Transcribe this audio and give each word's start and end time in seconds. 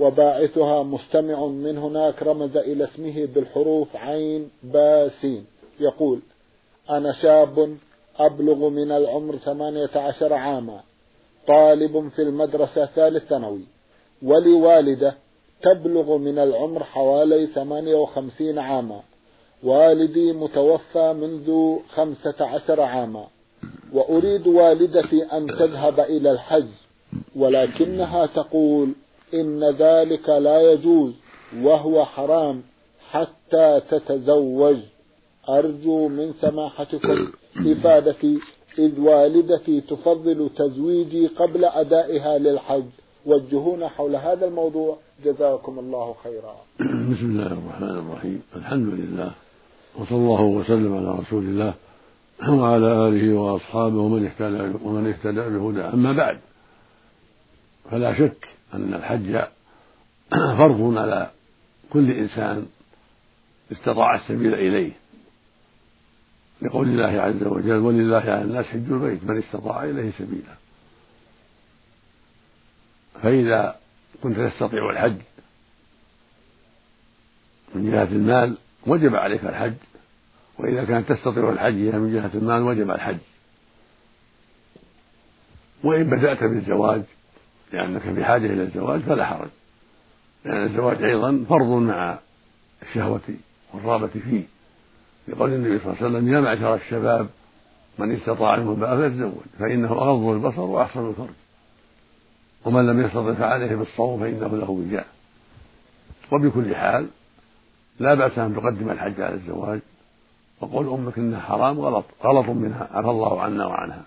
وباعثها 0.00 0.82
مستمع 0.82 1.46
من 1.46 1.78
هناك 1.78 2.22
رمز 2.22 2.56
إلى 2.56 2.84
اسمه 2.84 3.28
بالحروف 3.34 3.96
عين 3.96 4.50
باسين 4.62 5.46
يقول 5.80 6.20
أنا 6.90 7.12
شاب 7.12 7.76
أبلغ 8.18 8.68
من 8.68 8.92
العمر 8.92 9.36
ثمانية 9.36 9.90
عشر 9.94 10.32
عاما 10.32 10.80
طالب 11.46 12.08
في 12.08 12.22
المدرسة 12.22 12.86
ثالث 12.86 13.24
ثانوي 13.24 13.64
ولي 14.22 14.52
والدة 14.52 15.14
تبلغ 15.62 16.16
من 16.16 16.38
العمر 16.38 16.84
حوالي 16.84 17.46
ثمانية 17.46 17.94
وخمسين 17.94 18.58
عاما 18.58 19.00
والدي 19.62 20.32
متوفى 20.32 21.12
منذ 21.12 21.76
خمسة 21.88 22.34
عشر 22.40 22.80
عاما 22.80 23.26
وأريد 23.92 24.46
والدتي 24.46 25.22
أن 25.22 25.46
تذهب 25.46 26.00
إلى 26.00 26.30
الحج 26.30 26.68
ولكنها 27.36 28.26
تقول 28.26 28.92
إن 29.34 29.64
ذلك 29.64 30.28
لا 30.28 30.72
يجوز 30.72 31.12
وهو 31.62 32.04
حرام 32.04 32.62
حتى 33.10 33.80
تتزوج. 33.90 34.76
أرجو 35.48 36.08
من 36.08 36.32
سماحتكم 36.40 37.28
إفادتي 37.66 38.38
إذ 38.78 39.00
والدتي 39.00 39.80
تفضل 39.80 40.50
تزويجي 40.56 41.26
قبل 41.26 41.64
أدائها 41.64 42.38
للحج. 42.38 42.84
وجهونا 43.26 43.88
حول 43.88 44.16
هذا 44.16 44.46
الموضوع. 44.46 44.96
جزاكم 45.24 45.78
الله 45.78 46.14
خيرا. 46.24 46.56
بسم 47.12 47.26
الله 47.30 47.46
الرحمن 47.46 47.98
الرحيم. 47.98 48.42
الحمد 48.56 48.94
لله 48.94 49.30
وصلى 49.98 50.18
الله 50.18 50.42
وسلم 50.42 50.96
على 50.96 51.18
رسول 51.18 51.42
الله 51.42 51.74
وعلى 52.48 53.08
آله 53.08 53.38
وأصحابه 53.40 53.96
ومن 53.96 54.26
اهتدى 54.26 54.84
ومن 54.84 55.06
اهتدى 55.06 55.58
بهداه. 55.58 55.94
أما 55.94 56.12
بعد 56.12 56.38
فلا 57.90 58.18
شك 58.18 58.49
أن 58.74 58.94
الحج 58.94 59.44
فرض 60.30 60.98
على 60.98 61.30
كل 61.90 62.10
إنسان 62.10 62.66
استطاع 63.72 64.14
السبيل 64.14 64.54
إليه. 64.54 64.92
لقول 66.62 66.88
الله 66.88 67.20
عز 67.20 67.42
وجل 67.42 67.76
ولله 67.76 68.16
على 68.16 68.42
الناس 68.42 68.66
حج 68.66 68.92
البيت 68.92 69.24
من 69.24 69.38
استطاع 69.38 69.84
إليه 69.84 70.10
سبيلا. 70.18 70.54
فإذا 73.22 73.76
كنت 74.22 74.40
تستطيع 74.40 74.90
الحج 74.90 75.16
من 77.74 77.90
جهة 77.90 78.08
المال 78.12 78.56
وجب 78.86 79.16
عليك 79.16 79.44
الحج. 79.44 79.74
وإذا 80.58 80.84
كانت 80.84 81.12
تستطيع 81.12 81.50
الحج 81.50 81.74
من 81.74 82.12
جهة 82.12 82.30
المال 82.34 82.62
وجب 82.62 82.90
الحج. 82.90 83.18
وإن 85.84 86.04
بدأت 86.04 86.44
بالزواج 86.44 87.02
لأنك 87.72 88.06
بحاجة 88.08 88.46
إلى 88.46 88.62
الزواج 88.62 89.00
فلا 89.00 89.26
حرج. 89.26 89.48
لأن 90.44 90.64
الزواج 90.66 91.02
أيضا 91.02 91.44
فرض 91.48 91.66
مع 91.66 92.18
الشهوة 92.82 93.20
والرغبة 93.74 94.06
فيه. 94.06 94.42
لقول 95.28 95.52
النبي 95.52 95.78
صلى 95.78 95.92
الله 95.92 95.96
عليه 96.04 96.06
وسلم 96.06 96.34
يا 96.34 96.40
معشر 96.40 96.74
الشباب 96.74 97.28
من 97.98 98.14
استطاع 98.14 98.56
منكم 98.56 98.80
بقى 98.80 98.96
فليتزوج 98.96 99.32
فإنه 99.58 99.92
أغض 99.92 100.28
البصر 100.28 100.60
وأحسن 100.60 101.08
الفرج. 101.08 101.34
ومن 102.64 102.86
لم 102.86 103.00
يستطع 103.00 103.34
فعليه 103.34 103.76
بالصوم 103.76 104.20
فإنه 104.20 104.56
له 104.56 104.70
وجاء. 104.70 105.06
وبكل 106.32 106.76
حال 106.76 107.06
لا 108.00 108.14
بأس 108.14 108.38
أن 108.38 108.56
تقدم 108.56 108.90
الحج 108.90 109.20
على 109.20 109.34
الزواج. 109.34 109.80
وقول 110.60 110.88
أمك 110.88 111.18
إنها 111.18 111.40
حرام 111.40 111.80
غلط 111.80 112.04
غلط 112.24 112.48
منها 112.48 112.88
عفى 112.92 113.08
الله 113.10 113.42
عنا 113.42 113.66
وعنها. 113.66 114.02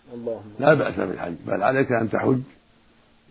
لا 0.59 0.73
بأس 0.73 0.95
بالحج 0.95 1.35
بل 1.47 1.63
عليك 1.63 1.91
أن 1.91 2.09
تحج. 2.09 2.39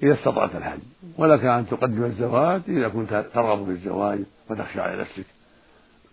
إذا 0.03 0.15
استطعت 0.15 0.57
الحج. 0.57 0.81
ولك 1.19 1.45
أن 1.45 1.67
تقدم 1.67 2.05
الزواج 2.05 2.63
إذا 2.69 2.89
كنت 2.89 3.25
ترغب 3.35 3.65
في 3.65 3.71
الزواج 3.71 4.21
وتخشى 4.51 4.81
على 4.81 5.01
نفسك 5.01 5.27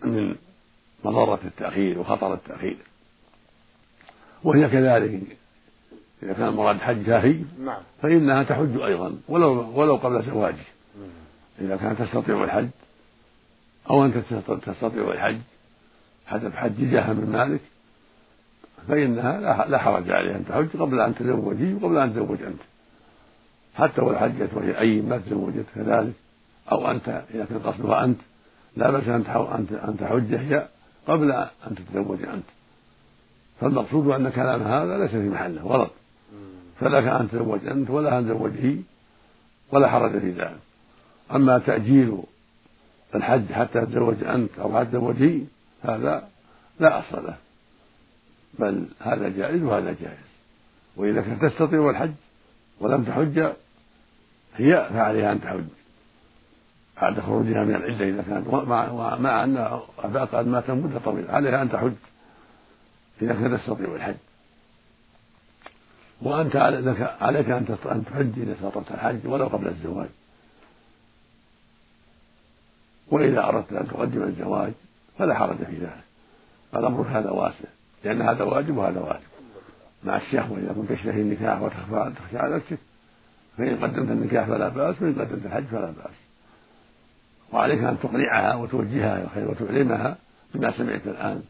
من 0.04 0.34
مضرة 1.04 1.40
التأخير 1.44 1.98
وخطر 1.98 2.34
التأخير. 2.34 2.76
وهي 4.44 4.68
كذلك. 4.68 5.20
إذا 6.22 6.32
كان 6.32 6.52
مراد 6.54 6.78
حجها 6.80 7.24
هي 7.24 7.40
نعم. 7.64 7.82
فإنها 8.02 8.42
تحج 8.42 8.80
أيضا 8.80 9.16
ولو 9.28 9.80
ولو 9.80 9.96
قبل 9.96 10.22
زواجه. 10.22 10.64
إذا 11.60 11.76
كانت 11.76 12.02
تستطيع 12.02 12.44
الحج 12.44 12.68
أو 13.90 14.04
أنت 14.04 14.16
تستطيع 14.66 15.12
الحج 15.12 15.38
حسب 16.26 16.54
حج 16.54 16.90
جاه 16.90 17.12
من 17.12 17.32
مالك 17.32 17.60
فإنها 18.88 19.66
لا 19.66 19.78
حرج 19.78 20.10
عليها 20.10 20.36
أن 20.36 20.44
تحج 20.46 20.80
قبل 20.80 21.00
أن 21.00 21.14
تزوجي 21.14 21.74
وقبل 21.74 21.98
أن 21.98 22.14
تزوج 22.14 22.42
أنت. 22.42 22.60
حتى 23.74 24.00
ولو 24.00 24.18
حجت 24.18 24.50
وهي 24.54 24.78
أي 24.78 25.00
ما 25.00 25.18
تزوجت 25.18 25.64
كذلك 25.74 26.12
أو 26.72 26.90
أنت 26.90 27.22
إذا 27.34 27.44
كان 27.44 27.58
قصدها 27.58 28.04
أنت 28.04 28.20
لا 28.76 28.90
بأس 28.90 29.08
أن 29.08 29.96
تحج 30.00 30.34
هي 30.34 30.68
قبل 31.06 31.32
أن 31.66 31.74
تتزوج 31.74 32.22
أنت. 32.22 32.44
فالمقصود 33.60 34.08
أن 34.08 34.28
كلام 34.28 34.62
هذا 34.62 34.98
ليس 34.98 35.10
في 35.10 35.28
محله 35.28 35.62
غلط. 35.62 35.90
فلك 36.80 37.04
أن 37.04 37.28
تتزوج 37.28 37.66
أنت 37.66 37.90
ولا 37.90 38.18
أن 38.18 38.24
تزوج 38.24 38.52
هي 38.60 38.76
ولا 39.72 39.88
حرج 39.88 40.18
في 40.18 40.30
ذلك. 40.30 40.58
أما 41.34 41.58
تأجيل 41.58 42.22
الحج 43.14 43.52
حتى 43.52 43.80
تتزوج 43.80 44.24
أنت 44.24 44.58
أو 44.58 44.78
حتى 44.78 44.84
تتزوج 44.84 45.16
هي 45.22 45.40
هذا 45.82 46.28
لا 46.80 46.98
أصل 46.98 47.26
له. 47.26 47.36
بل 48.58 48.86
هذا 49.00 49.28
جائز 49.28 49.62
وهذا 49.62 49.96
جائز. 50.02 50.30
وإذا 50.96 51.22
كنت 51.22 51.44
تستطيع 51.44 51.90
الحج 51.90 52.12
ولم 52.80 53.04
تحج 53.04 53.52
هي 54.56 54.88
فعليها 54.92 55.32
أن 55.32 55.40
تحج. 55.40 55.64
بعد 57.02 57.20
خروجها 57.20 57.64
من 57.64 57.74
العدة 57.74 58.08
إذا 58.08 58.22
كانت 58.22 58.48
مع, 58.48 59.16
مع 59.16 59.44
أن 59.44 59.80
أباها 59.98 60.24
قد 60.24 60.46
مات 60.46 60.70
مدة 60.70 60.98
طويلة 60.98 61.32
عليها 61.32 61.62
أن 61.62 61.70
تحج 61.70 61.92
إذا 63.22 63.32
كانت 63.34 63.60
تستطيع 63.60 63.94
الحج 63.94 64.14
وأنت 66.22 66.56
عليك 67.20 67.50
أن 67.50 68.04
تحج 68.06 68.32
إذا 68.36 68.52
استطعت 68.52 68.90
الحج 68.90 69.26
ولو 69.26 69.46
قبل 69.46 69.68
الزواج. 69.68 70.08
وإذا 73.08 73.44
أردت 73.44 73.72
أن 73.72 73.88
تقدم 73.88 74.22
الزواج 74.22 74.72
فلا 75.18 75.34
حرج 75.34 75.56
في 75.56 75.76
ذلك. 75.76 76.04
الأمر 76.74 77.06
هذا 77.10 77.30
واسع 77.30 77.68
لأن 78.04 78.22
هذا 78.22 78.44
واجب 78.44 78.76
وهذا 78.76 79.00
واجب. 79.00 79.39
مع 80.04 80.16
الشهوة 80.16 80.58
إذا 80.58 80.72
كنت 80.72 80.92
تشتهي 80.92 81.20
النكاح 81.20 81.62
وتخفى 81.62 82.12
تخشى 82.16 82.38
على 82.38 82.56
نفسك 82.56 82.78
فإن 83.58 83.76
قدمت 83.76 84.10
النكاح 84.10 84.46
فلا 84.46 84.68
بأس 84.68 85.02
وإن 85.02 85.14
قدمت 85.14 85.46
الحج 85.46 85.64
فلا 85.64 85.86
بأس. 85.86 86.14
وعليك 87.52 87.78
أن 87.78 87.98
تقنعها 88.02 88.54
وتوجهها 88.54 89.16
إلى 89.16 89.24
الخير 89.24 89.50
وتعلمها 89.50 90.16
بما 90.54 90.70
سمعت 90.78 91.06
الآن 91.06 91.42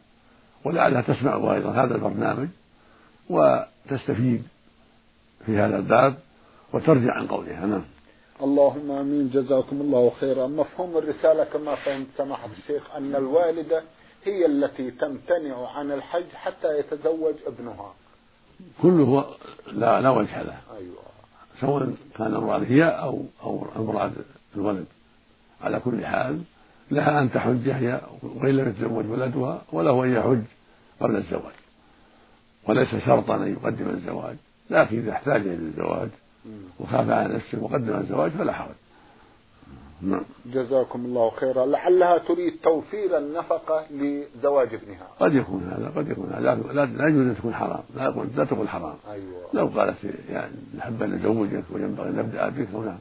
ولعلها 0.65 1.01
تسمع 1.01 1.53
أيضا 1.53 1.71
هذا 1.71 1.95
البرنامج 1.95 2.47
وتستفيد 3.29 4.43
في 5.45 5.57
هذا 5.57 5.77
الباب 5.77 6.15
وترجع 6.73 7.13
عن 7.13 7.27
قولها. 7.27 7.65
نعم. 7.65 7.83
اللهم 8.41 8.91
آمين. 8.91 9.29
جزاكم 9.29 9.81
الله 9.81 10.11
خيرا. 10.19 10.47
مفهوم 10.47 10.97
الرسالة 10.97 11.43
كما 11.43 11.75
فهمت 11.75 12.07
سماحة 12.17 12.49
الشيخ 12.59 12.95
أن 12.95 13.15
الوالدة 13.15 13.83
هي 14.23 14.45
التي 14.45 14.91
تمتنع 14.91 15.67
عن 15.67 15.91
الحج 15.91 16.29
حتى 16.35 16.79
يتزوج 16.79 17.35
ابنها. 17.47 17.93
كله 18.81 19.25
لا 19.71 20.01
لا 20.01 20.09
وجه 20.09 20.41
له. 20.41 20.57
أيوة. 20.77 21.01
سواء 21.59 21.93
كان 22.17 22.35
المراد 22.35 22.63
هي 22.63 22.83
أو 22.83 23.25
أو 23.43 23.67
المراد 23.75 24.13
الولد. 24.55 24.85
على 25.61 25.79
كل 25.79 26.05
حال 26.05 26.41
لها 26.91 27.21
أن 27.21 27.31
تحج 27.31 27.69
هي 27.69 28.01
وإن 28.23 28.57
لم 28.57 28.69
يتزوج 28.69 29.05
ولدها 29.09 29.61
وله 29.71 30.03
أن 30.03 30.15
يحج 30.15 30.43
قبل 30.99 31.15
الزواج. 31.15 31.53
وليس 32.67 32.95
شرطا 32.95 33.35
أن 33.35 33.51
يقدم 33.51 33.89
الزواج 33.89 34.35
لكن 34.69 34.97
إذا 34.99 35.11
احتاج 35.11 35.41
إلى 35.41 35.53
الزواج 35.53 36.09
وخاف 36.79 37.09
على 37.09 37.33
نفسه 37.33 37.63
وقدم 37.63 37.95
الزواج 37.95 38.31
فلا 38.31 38.53
حرج. 38.53 38.75
نعم. 40.01 40.23
جزاكم 40.45 41.05
الله 41.05 41.29
خيرا. 41.29 41.65
لعلها 41.65 42.17
تريد 42.17 42.53
توفير 42.63 43.17
النفقة 43.17 43.85
لزواج 43.91 44.73
ابنها. 44.73 45.07
قد 45.19 45.35
يكون 45.35 45.63
هذا 45.63 45.91
قد 45.95 46.09
يكون 46.09 46.29
هذا. 46.33 46.55
لا, 46.55 46.85
لا 46.85 47.07
يجوز 47.07 47.27
أن 47.27 47.35
تكون 47.37 47.53
حرام. 47.53 47.83
لا 47.95 48.03
يقول 48.03 48.27
لا 48.35 48.45
تقول 48.45 48.69
حرام. 48.69 48.95
أيوة. 49.11 49.49
لو 49.53 49.67
قالت 49.67 49.97
يعني 50.29 50.55
نحب 50.77 51.03
أن 51.03 51.11
نزوجك 51.15 51.63
وينبغي 51.71 52.09
أن 52.09 52.15
نبدأ 52.15 52.49
بك 52.49 52.67
هناك 52.73 52.99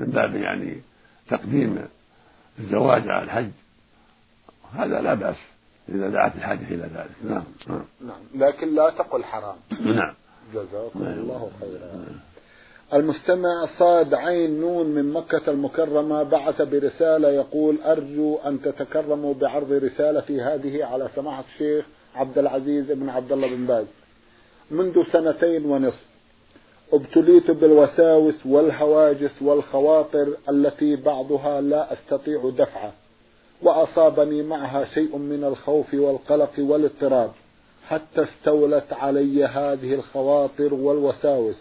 من 0.00 0.06
باب 0.06 0.34
يعني 0.34 0.80
تقديم 1.28 1.86
الزواج 2.58 3.08
على 3.08 3.24
الحج. 3.24 3.50
هذا 4.74 5.00
لا 5.00 5.14
بأس 5.14 5.36
إذا 5.88 6.08
دعت 6.08 6.36
الحاجة 6.36 6.68
إلى 6.68 6.82
ذلك. 6.82 7.10
نعم 7.24 7.44
نعم, 7.68 7.84
نعم. 8.00 8.20
لكن 8.34 8.74
لا 8.74 8.90
تقل 8.90 9.24
حرام. 9.24 9.56
نعم. 9.80 10.14
جزاكم. 10.54 11.02
الله 11.02 11.50
خيرا. 11.60 11.86
نعم. 11.94 12.35
المستمع 12.94 13.66
صاد 13.78 14.14
عين 14.14 14.60
نون 14.60 14.86
من 14.86 15.12
مكة 15.12 15.50
المكرمة 15.50 16.22
بعث 16.22 16.62
برسالة 16.62 17.28
يقول 17.28 17.78
أرجو 17.84 18.38
أن 18.46 18.62
تتكرموا 18.62 19.34
بعرض 19.34 19.72
رسالتي 19.72 20.40
هذه 20.40 20.84
على 20.84 21.08
سماحة 21.16 21.44
الشيخ 21.54 21.84
عبد 22.14 22.38
العزيز 22.38 22.84
بن 22.92 23.08
عبد 23.08 23.32
الله 23.32 23.48
بن 23.48 23.66
باز. 23.66 23.86
منذ 24.70 25.02
سنتين 25.12 25.64
ونصف 25.64 26.04
أبتليت 26.92 27.50
بالوساوس 27.50 28.46
والهواجس 28.46 29.42
والخواطر 29.42 30.36
التي 30.48 30.96
بعضها 30.96 31.60
لا 31.60 31.92
أستطيع 31.92 32.50
دفعه 32.58 32.92
وأصابني 33.62 34.42
معها 34.42 34.84
شيء 34.84 35.16
من 35.16 35.44
الخوف 35.44 35.94
والقلق 35.94 36.52
والاضطراب 36.58 37.30
حتى 37.86 38.22
استولت 38.22 38.92
علي 38.92 39.44
هذه 39.44 39.94
الخواطر 39.94 40.74
والوساوس. 40.74 41.56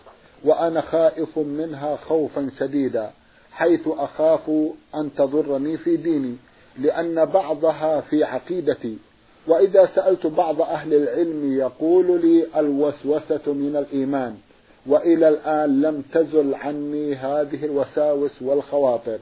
وأنا 0.45 0.81
خائف 0.81 1.37
منها 1.39 1.95
خوفا 1.95 2.49
شديدا 2.59 3.11
حيث 3.51 3.87
أخاف 3.87 4.49
أن 4.95 5.09
تضرني 5.17 5.77
في 5.77 5.97
ديني 5.97 6.35
لأن 6.79 7.25
بعضها 7.25 8.01
في 8.01 8.23
عقيدتي. 8.23 8.97
وإذا 9.47 9.89
سألت 9.95 10.27
بعض 10.27 10.61
أهل 10.61 10.93
العلم 10.93 11.57
يقول 11.57 12.21
لي 12.21 12.45
الوسوسة 12.57 13.53
من 13.53 13.75
الإيمان 13.75 14.35
وإلى 14.87 15.29
الآن 15.29 15.81
لم 15.81 16.03
تزل 16.13 16.55
عني 16.55 17.15
هذه 17.15 17.65
الوساوس 17.65 18.41
والخواطر. 18.41 19.19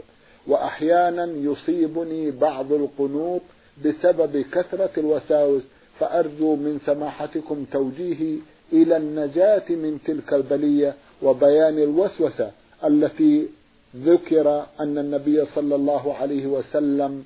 وأحيانا 0.48 1.26
يصيبني 1.26 2.31
بعض 2.31 2.74
القنوط 2.74 3.42
بسبب 3.86 4.46
كثرة 4.52 4.90
الوساوس 4.98 5.62
فأرجو 6.00 6.56
من 6.56 6.80
سماحتكم 6.86 7.66
توجيهي 7.72 8.38
إلى 8.74 8.98
النجاة 8.98 9.64
من 9.69 10.00
تلك 10.06 10.34
البلية 10.34 10.94
وبيان 11.21 11.80
الوسوسة 11.80 12.51
التي 12.83 13.48
ذكر 13.95 14.65
أن 14.80 14.98
النبي 14.98 15.45
صلى 15.45 15.75
الله 15.75 16.15
عليه 16.15 16.48
وسلم 16.48 17.24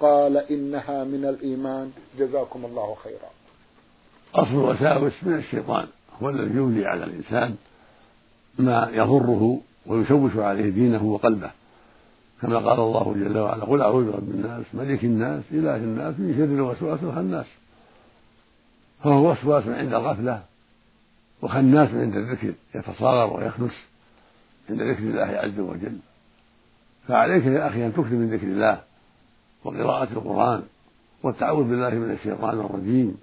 قال 0.00 0.36
إنها 0.36 1.04
من 1.04 1.24
الإيمان. 1.24 1.92
جزاكم 2.18 2.64
الله 2.64 2.96
خيرا. 3.04 3.30
أصل 4.34 4.54
الوساوس 4.54 5.12
من 5.22 5.34
الشيطان 5.34 5.86
هو 6.22 6.28
الذي 6.28 6.56
يولي 6.56 6.86
على 6.86 7.04
الإنسان 7.04 7.56
ما 8.58 8.90
يضره 8.92 9.60
ويشوش 9.86 10.36
عليه 10.36 10.70
دينه 10.70 11.04
وقلبه. 11.04 11.50
كما 12.42 12.58
قال 12.58 12.80
الله 12.80 13.14
جل 13.14 13.38
وعلا 13.38 13.64
قل 13.64 13.80
أعوذ 13.80 14.12
برب 14.12 14.30
الناس 14.30 14.64
ملك 14.74 15.04
الناس 15.04 15.44
إله 15.52 15.76
الناس 15.76 16.14
من 16.18 16.34
شر 16.36 16.44
الوسواس 16.44 17.02
الخناس 17.02 17.46
فهو 19.04 19.30
وسواس 19.30 19.66
عند 19.66 19.94
الغفلة 19.94 20.42
وخناس 21.42 21.88
عند 21.94 22.16
الذكر 22.16 22.52
يتصاغر 22.74 23.36
ويخنس 23.36 23.72
عند 24.70 24.82
ذكر 24.82 25.02
الله 25.02 25.38
عز 25.38 25.60
وجل. 25.60 25.98
فعليك 27.08 27.46
يا 27.46 27.68
أخي 27.68 27.86
أن 27.86 27.92
تكثر 27.92 28.14
من 28.14 28.34
ذكر 28.34 28.46
الله 28.46 28.80
وقراءة 29.64 30.12
القرآن 30.12 30.62
والتعوذ 31.22 31.64
بالله 31.64 31.90
من 31.90 32.10
الشيطان 32.10 32.60
الرجيم. 32.60 33.18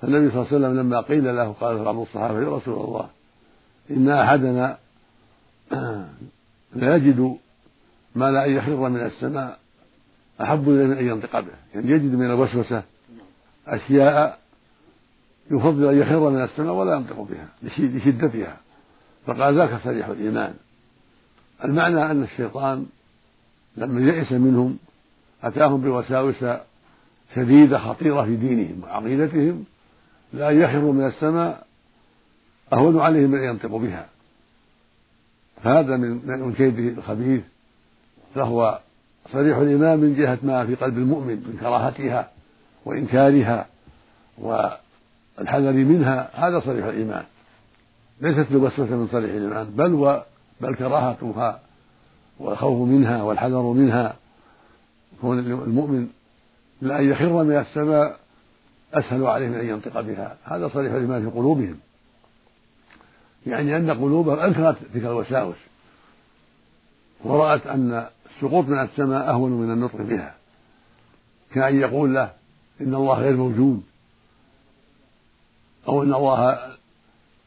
فالنبي 0.00 0.30
صلى 0.30 0.42
الله 0.42 0.46
عليه 0.46 0.56
وسلم 0.56 0.80
لما 0.80 1.00
قيل 1.00 1.36
له 1.36 1.52
قال 1.52 1.84
بعض 1.84 1.98
الصحابة 1.98 2.40
يا 2.40 2.56
رسول 2.56 2.84
الله 2.84 3.08
إن 3.90 4.10
أحدنا 4.10 4.78
لا 6.74 6.96
يجد 6.96 7.36
ما 8.14 8.30
لا 8.30 8.46
أن 8.46 8.50
يخر 8.50 8.88
من 8.88 9.00
السماء 9.00 9.58
أحب 10.40 10.68
إليه 10.68 10.84
من 10.84 10.98
أن 10.98 11.06
ينطق 11.06 11.40
به. 11.40 11.52
يعني 11.74 11.90
يجد 11.90 12.14
من 12.14 12.26
الوسوسة 12.26 12.82
أشياء 13.66 14.38
يفضل 15.50 15.88
أن 15.88 15.98
يخر 15.98 16.30
من 16.30 16.42
السماء 16.42 16.72
ولا 16.74 16.94
ينطق 16.94 17.20
بها 17.20 17.48
لشدتها. 17.62 18.56
فقال 19.26 19.58
ذاك 19.58 19.80
صريح 19.84 20.06
الإيمان. 20.06 20.54
المعنى 21.64 22.10
أن 22.10 22.22
الشيطان 22.22 22.86
لما 23.76 24.00
يئس 24.12 24.32
منهم 24.32 24.78
أتاهم 25.42 25.80
بوساوس 25.80 26.44
شديدة 27.34 27.78
خطيرة 27.78 28.24
في 28.24 28.36
دينهم 28.36 28.82
وعقيدتهم 28.82 29.64
لا 30.32 30.50
يخر 30.50 30.80
من 30.80 31.06
السماء 31.06 31.66
أهون 32.72 33.00
عليهم 33.00 33.30
من 33.30 33.38
أن 33.38 33.44
ينطقوا 33.44 33.80
بها. 33.80 34.06
فهذا 35.62 35.96
من 35.96 36.26
من 36.26 36.52
كيده 36.52 36.88
الخبيث. 36.88 37.42
فهو 38.34 38.80
صريح 39.32 39.56
الإيمان 39.56 39.98
من 39.98 40.14
جهة 40.14 40.38
ما 40.42 40.66
في 40.66 40.74
قلب 40.74 40.98
المؤمن 40.98 41.34
من 41.34 41.58
كراهتها 41.60 42.30
وإنكارها 42.84 43.66
والحذر 45.38 45.72
منها 45.72 46.30
هذا 46.34 46.60
صريح 46.60 46.86
الإيمان. 46.86 47.24
ليست 48.20 48.52
بوسوسة 48.52 48.96
من 48.96 49.08
صريح 49.12 49.34
الإيمان 49.34 49.70
بل 49.70 49.94
و 49.94 50.20
بل 50.60 50.74
كراهتها 50.74 51.60
والخوف 52.38 52.88
منها 52.88 53.22
والحذر 53.22 53.62
منها. 53.62 54.16
كون 55.20 55.38
المؤمن 55.38 56.08
لأن 56.82 57.10
يخر 57.10 57.44
من 57.44 57.56
السماء 57.56 58.16
أسهل 58.94 59.26
عليه 59.26 59.48
من 59.48 59.54
أن 59.54 59.68
ينطق 59.68 60.00
بها. 60.00 60.36
هذا 60.44 60.68
صريح 60.68 60.92
الإيمان 60.92 61.30
في 61.30 61.36
قلوبهم. 61.36 61.78
يعني 63.46 63.76
أن 63.76 63.90
قلوبهم 63.90 64.38
أنكرت 64.38 64.76
تلك 64.94 65.04
الوساوس 65.04 65.56
ورأت 67.24 67.66
أن 67.66 68.06
السقوط 68.26 68.64
من 68.64 68.78
السماء 68.78 69.30
أهون 69.30 69.52
من 69.52 69.72
النطق 69.72 69.96
بها. 69.96 70.34
كأن 71.54 71.80
يقول 71.80 72.14
له 72.14 72.32
إن 72.80 72.94
الله 72.94 73.18
غير 73.18 73.36
موجود. 73.36 73.82
أو 75.88 76.02
أن 76.02 76.14
الله 76.14 76.68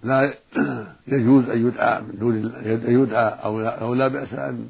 لا 0.04 0.34
يجوز 1.08 1.50
أن 1.50 1.68
يدعى 1.68 2.02
من 2.02 2.20
دون 2.20 2.56
أن 2.56 3.02
يدعى 3.02 3.30
أو 3.44 3.60
لا, 3.60 3.82
أو 3.82 3.94
لا 3.94 4.08
بأس 4.08 4.34
أن 4.34 4.70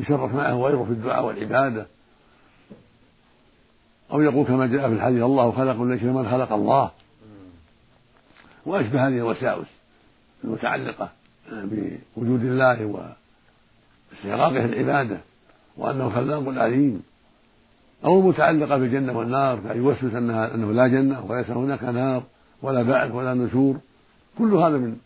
يشرف 0.00 0.34
معه 0.34 0.54
غيره 0.54 0.84
في 0.84 0.90
الدعاء 0.90 1.24
والعبادة. 1.24 1.86
أو 4.12 4.20
يقول 4.20 4.46
كما 4.46 4.66
جاء 4.66 4.88
في 4.88 4.94
الحديث 4.94 5.22
الله 5.22 5.52
خلق 5.52 5.96
شيء 5.96 6.12
من 6.12 6.28
خلق 6.28 6.52
الله. 6.52 6.90
وأشبه 8.66 9.08
هذه 9.08 9.16
الوساوس 9.16 9.66
المتعلقة 10.44 11.08
بوجود 11.52 12.44
الله 12.44 12.84
واستغراقه 14.14 14.64
العبادة 14.64 15.18
وأنه 15.76 16.10
خلاق 16.10 16.58
عليم. 16.58 17.02
أو 18.04 18.20
المتعلقة 18.20 18.76
بالجنة 18.76 19.18
والنار 19.18 19.60
فأن 19.60 19.76
يوسوس 19.76 20.14
أنها 20.14 20.54
أنه 20.54 20.72
لا 20.72 20.86
جنة 20.86 21.24
وليس 21.24 21.50
هناك 21.50 21.84
نار. 21.84 22.22
ولا 22.62 22.82
بعث 22.82 23.10
ولا 23.10 23.34
نشور 23.34 23.76
كل 24.38 24.54
هذا 24.54 24.76
من 24.76 24.96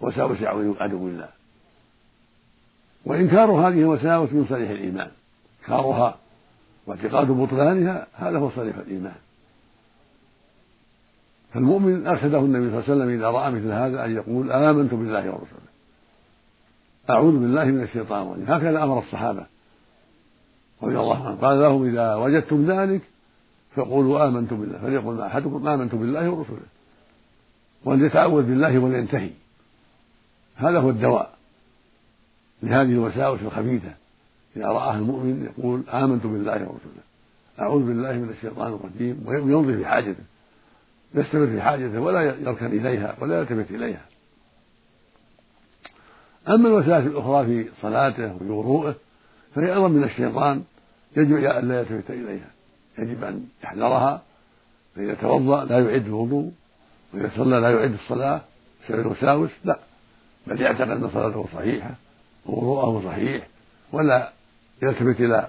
وساوس 0.00 0.42
عدو 0.42 1.08
الله 1.08 1.28
وإنكار 3.04 3.50
هذه 3.50 3.80
الوساوس 3.80 4.32
من 4.32 4.46
صريح 4.48 4.70
الإيمان. 4.70 5.10
إنكارها 5.62 6.16
واعتقاد 6.86 7.26
بطلانها 7.26 8.06
هذا 8.14 8.38
هو 8.38 8.50
صريح 8.50 8.76
الإيمان. 8.76 9.14
فالمؤمن 11.54 12.06
أرشده 12.06 12.38
النبي 12.38 12.70
صلى 12.70 12.78
الله 12.78 12.84
عليه 12.90 12.92
وسلم 12.92 13.08
إذا 13.08 13.30
رأى 13.30 13.50
مثل 13.50 13.70
هذا 13.70 14.04
أن 14.04 14.14
يقول 14.16 14.52
آمنت 14.52 14.94
بالله 14.94 15.20
ورسوله 15.20 15.66
أعوذ 17.10 17.32
بالله 17.32 17.64
من 17.64 17.82
الشيطان 17.82 18.22
الرجيم. 18.22 18.44
هكذا 18.48 18.82
أمر 18.82 18.98
الصحابة 18.98 19.46
رضي 20.82 20.98
الله 20.98 21.26
عنهم. 21.26 21.36
قال 21.36 21.60
لهم 21.60 21.88
إذا 21.88 22.14
وجدتم 22.14 22.70
ذلك 22.70 23.02
فقولوا 23.76 24.28
آمنت 24.28 24.52
بالله 24.52 24.78
فليقل 24.78 25.20
أحدكم 25.20 25.68
آمنت 25.68 25.94
بالله 25.94 26.30
ورسوله 26.30 26.66
وليتعوذ 27.84 28.42
بالله 28.42 28.78
ولينتهي 28.78 29.30
هذا 30.56 30.78
هو 30.78 30.90
الدواء 30.90 31.36
لهذه 32.62 32.92
الوساوس 32.92 33.40
الخبيثة. 33.42 33.94
إذا 34.56 34.66
رآها 34.66 34.98
المؤمن 34.98 35.44
يقول 35.44 35.82
آمنت 35.88 36.26
بالله 36.26 36.52
ورسوله 36.52 37.06
أعوذ 37.60 37.86
بالله 37.86 38.12
من 38.12 38.30
الشيطان 38.30 38.72
الرجيم. 38.72 39.22
ويمضي 39.26 39.76
في 39.76 39.86
حاجته. 39.86 40.24
يستمر 41.14 41.46
في 41.46 41.62
حاجته 41.62 42.00
ولا 42.00 42.22
يركن 42.22 42.66
إليها 42.66 43.16
ولا 43.20 43.38
يلتفت 43.38 43.70
إليها. 43.70 44.04
أما 46.48 46.68
الوسائل 46.68 47.06
الأخرى 47.06 47.46
في 47.46 47.68
صلاته 47.82 48.34
وفي 48.34 48.44
وضوءه 48.44 48.94
فهي 49.54 49.72
أيضا 49.72 49.88
من 49.88 50.04
الشيطان 50.04 50.64
يجب 51.16 51.36
أن 51.36 51.68
لا 51.68 51.80
يلتفت 51.80 52.10
إليها. 52.10 52.55
يجب 52.98 53.24
أن 53.24 53.48
يحذرها 53.64 54.22
فإذا 54.96 55.14
توضأ 55.14 55.64
لا 55.64 55.78
يعد 55.78 56.06
الوضوء 56.06 56.52
وإذا 57.14 57.30
صلى 57.36 57.60
لا 57.60 57.70
يعد 57.70 57.92
الصلاة 57.92 58.40
بسبب 58.84 59.00
الوساوس 59.00 59.50
لا 59.64 59.78
بل 60.46 60.60
يعتقد 60.60 60.90
أن 60.90 61.10
صلاته 61.10 61.48
صحيحة 61.54 61.94
ووضوءه 62.46 63.02
صحيح 63.04 63.46
ولا 63.92 64.32
يلتفت 64.82 65.20
إلى 65.20 65.48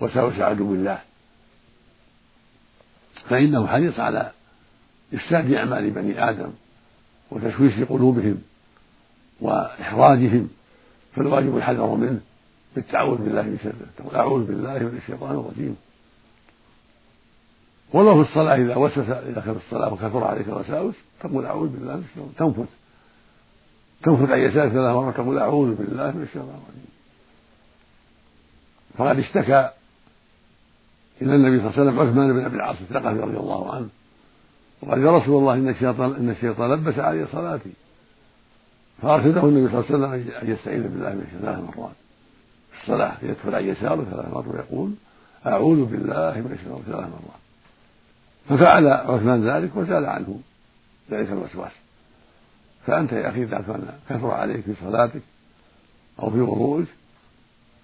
وساوس 0.00 0.34
عدو 0.34 0.74
الله 0.74 0.98
فإنه 3.28 3.66
حريص 3.66 4.00
على 4.00 4.30
إفساد 5.14 5.52
أعمال 5.52 5.90
بني 5.90 6.30
آدم 6.30 6.50
وتشويش 7.30 7.80
قلوبهم 7.88 8.42
وإحراجهم 9.40 10.48
فالواجب 11.16 11.56
الحذر 11.56 11.94
منه 11.94 12.20
بالتعوذ 12.74 13.18
بالله 13.18 13.42
من 13.42 13.58
شره 13.62 14.16
أعوذ 14.18 14.44
بالله 14.44 14.78
من 14.78 14.96
الشيطان 15.02 15.30
الرجيم. 15.30 15.76
ولو 17.94 18.24
في 18.24 18.30
الصلاة 18.30 18.54
إذا 18.54 18.76
وسوس 18.76 19.08
إذا 19.08 19.40
كان 19.40 19.54
في 19.54 19.60
الصلاة 19.66 19.92
وكثر 19.92 20.24
عليك 20.24 20.48
الوساوس 20.48 20.94
تقول 21.20 21.46
أعوذ 21.46 21.68
بالله 21.68 21.96
من 21.96 22.04
الشيطان 22.04 22.34
تنفث. 22.36 22.68
تنفث 24.02 24.30
عن 24.30 24.38
يسارك 24.38 24.72
ثلاث 24.72 24.96
مرات 24.96 25.14
تقول 25.14 25.38
أعوذ 25.38 25.74
بالله 25.74 26.10
من 26.10 26.22
الشيطان 26.22 26.48
الرجيم. 26.48 26.94
فقد 28.98 29.18
اشتكى 29.18 29.70
إلى 31.22 31.34
النبي 31.34 31.58
صلى 31.58 31.70
الله 31.70 31.80
عليه 31.80 31.90
وسلم 31.90 32.00
عثمان 32.00 32.32
بن 32.32 32.44
أبي 32.44 32.56
العاص 32.56 32.76
الثقفي 32.80 33.20
رضي 33.20 33.36
الله 33.36 33.74
عنه 33.74 33.88
وقال 34.82 35.02
يا 35.02 35.10
رسول 35.10 35.38
الله 35.38 35.54
إن 35.54 35.68
الشيطان 35.68 36.14
إن 36.14 36.30
الشيطان 36.30 36.72
لبس 36.72 36.98
علي 36.98 37.26
صلاتي. 37.32 37.72
فأرشده 39.02 39.44
النبي 39.44 39.72
صلى 39.72 39.96
الله 39.96 40.08
عليه 40.08 40.18
وسلم 40.18 40.34
أن 40.42 40.50
يستعيذ 40.50 40.82
بالله 40.82 41.10
من 41.10 41.24
الشيطان 41.26 41.54
ثلاث 41.54 41.76
مرات. 41.76 41.96
في 42.72 42.82
الصلاة 42.82 43.16
يدخل 43.22 43.54
عن 43.54 43.64
يساره 43.64 44.04
ثلاث 44.04 44.32
مرات 44.32 44.44
ويقول 44.48 44.90
أعوذ 45.46 45.84
بالله 45.84 46.40
من 46.40 46.52
الشيطان 46.52 46.82
ثلاث 46.86 47.08
مرات. 47.08 47.43
ففعل 48.48 48.86
عثمان 48.86 49.48
ذلك 49.48 49.76
وزال 49.76 50.04
عنه 50.04 50.40
ذلك 51.10 51.28
الوسواس. 51.28 51.72
فأنت 52.86 53.12
يا 53.12 53.28
أخي 53.28 53.42
إذا 53.42 53.58
كان 53.58 53.88
كثر 54.08 54.30
عليك 54.30 54.64
في 54.64 54.74
صلاتك 54.80 55.22
أو 56.22 56.30
في 56.30 56.40
وضوءك 56.40 56.86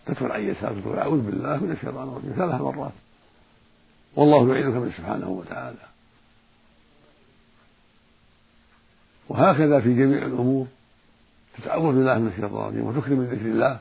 تدخل 0.07 0.33
عن 0.33 0.43
يسارك 0.43 0.87
أعوذ 0.87 1.21
بالله 1.21 1.57
من 1.57 1.71
الشيطان 1.71 2.09
الرجيم 2.09 2.33
ثلاث 2.37 2.61
مرات. 2.61 2.93
والله 4.17 4.49
يعيذك 4.49 4.75
منه 4.75 4.93
سبحانه 4.97 5.29
وتعالى. 5.29 5.79
وهكذا 9.29 9.81
في 9.81 9.95
جميع 9.95 10.27
الأمور 10.27 10.67
تتعوذ 11.59 11.95
بالله 11.95 12.19
من 12.19 12.29
الشيطان 12.29 12.63
الرجيم 12.63 12.87
وتكرم 12.87 13.19
من 13.19 13.27
ذكر 13.27 13.47
الله 13.47 13.81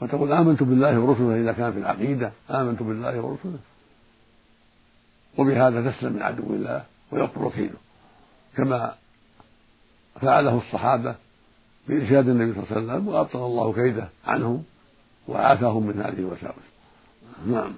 وتقول 0.00 0.32
آمنت 0.32 0.62
بالله 0.62 1.00
ورسله 1.00 1.40
إذا 1.40 1.52
كان 1.52 1.72
في 1.72 1.78
العقيدة 1.78 2.32
آمنت 2.50 2.82
بالله 2.82 3.20
ورسله. 3.20 3.58
وبهذا 5.38 5.90
تسلم 5.90 6.12
من 6.12 6.22
عدو 6.22 6.42
الله 6.42 6.84
ويبطل 7.12 7.50
كيده 7.56 7.78
كما 8.56 8.94
فعله 10.20 10.58
الصحابة 10.58 11.14
بإرشاد 11.88 12.28
النبي 12.28 12.52
صلى 12.52 12.62
الله 12.62 12.92
عليه 12.92 12.92
وسلم 12.92 13.08
وأبطل 13.08 13.38
الله 13.38 13.72
كيده 13.72 14.08
عنهم 14.26 14.62
وعافاهم 15.28 15.86
من 15.86 16.00
هذه 16.00 16.18
الوساوس. 16.18 16.64
نعم. 17.46 17.74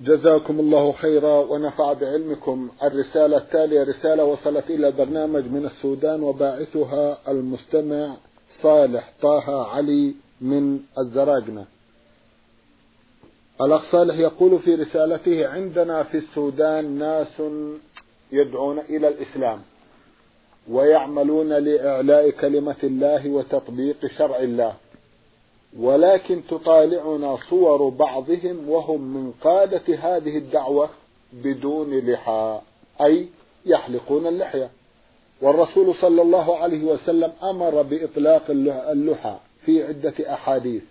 جزاكم 0.00 0.60
الله 0.60 0.92
خيرا 0.92 1.38
ونفع 1.38 1.92
بعلمكم. 1.92 2.70
الرسالة 2.82 3.36
التالية 3.36 3.82
رسالة 3.82 4.24
وصلت 4.24 4.70
إلى 4.70 4.88
البرنامج 4.88 5.44
من 5.44 5.66
السودان 5.66 6.20
وباعثها 6.22 7.18
المستمع 7.28 8.16
صالح 8.62 9.12
طه 9.22 9.66
علي 9.70 10.14
من 10.40 10.80
الزراجنة. 10.98 11.66
الأخ 13.60 13.92
صالح 13.92 14.18
يقول 14.18 14.58
في 14.58 14.74
رسالته 14.74 15.48
عندنا 15.48 16.02
في 16.02 16.18
السودان 16.18 16.98
ناس 16.98 17.42
يدعون 18.32 18.78
إلى 18.78 19.08
الإسلام 19.08 19.60
ويعملون 20.68 21.52
لإعلاء 21.52 22.30
كلمة 22.30 22.76
الله 22.84 23.30
وتطبيق 23.30 24.06
شرع 24.18 24.38
الله 24.38 24.74
ولكن 25.78 26.42
تطالعنا 26.50 27.36
صور 27.50 27.88
بعضهم 27.88 28.68
وهم 28.68 29.00
من 29.00 29.32
قادة 29.32 29.94
هذه 29.94 30.36
الدعوة 30.36 30.90
بدون 31.32 31.98
لحى 31.98 32.60
أي 33.04 33.28
يحلقون 33.66 34.26
اللحية. 34.26 34.70
والرسول 35.42 35.94
صلى 36.00 36.22
الله 36.22 36.56
عليه 36.56 36.84
وسلم 36.84 37.32
أمر 37.42 37.82
بإطلاق 37.82 38.42
اللحى 38.90 39.36
في 39.64 39.84
عدة 39.84 40.34
أحاديث. 40.34 40.82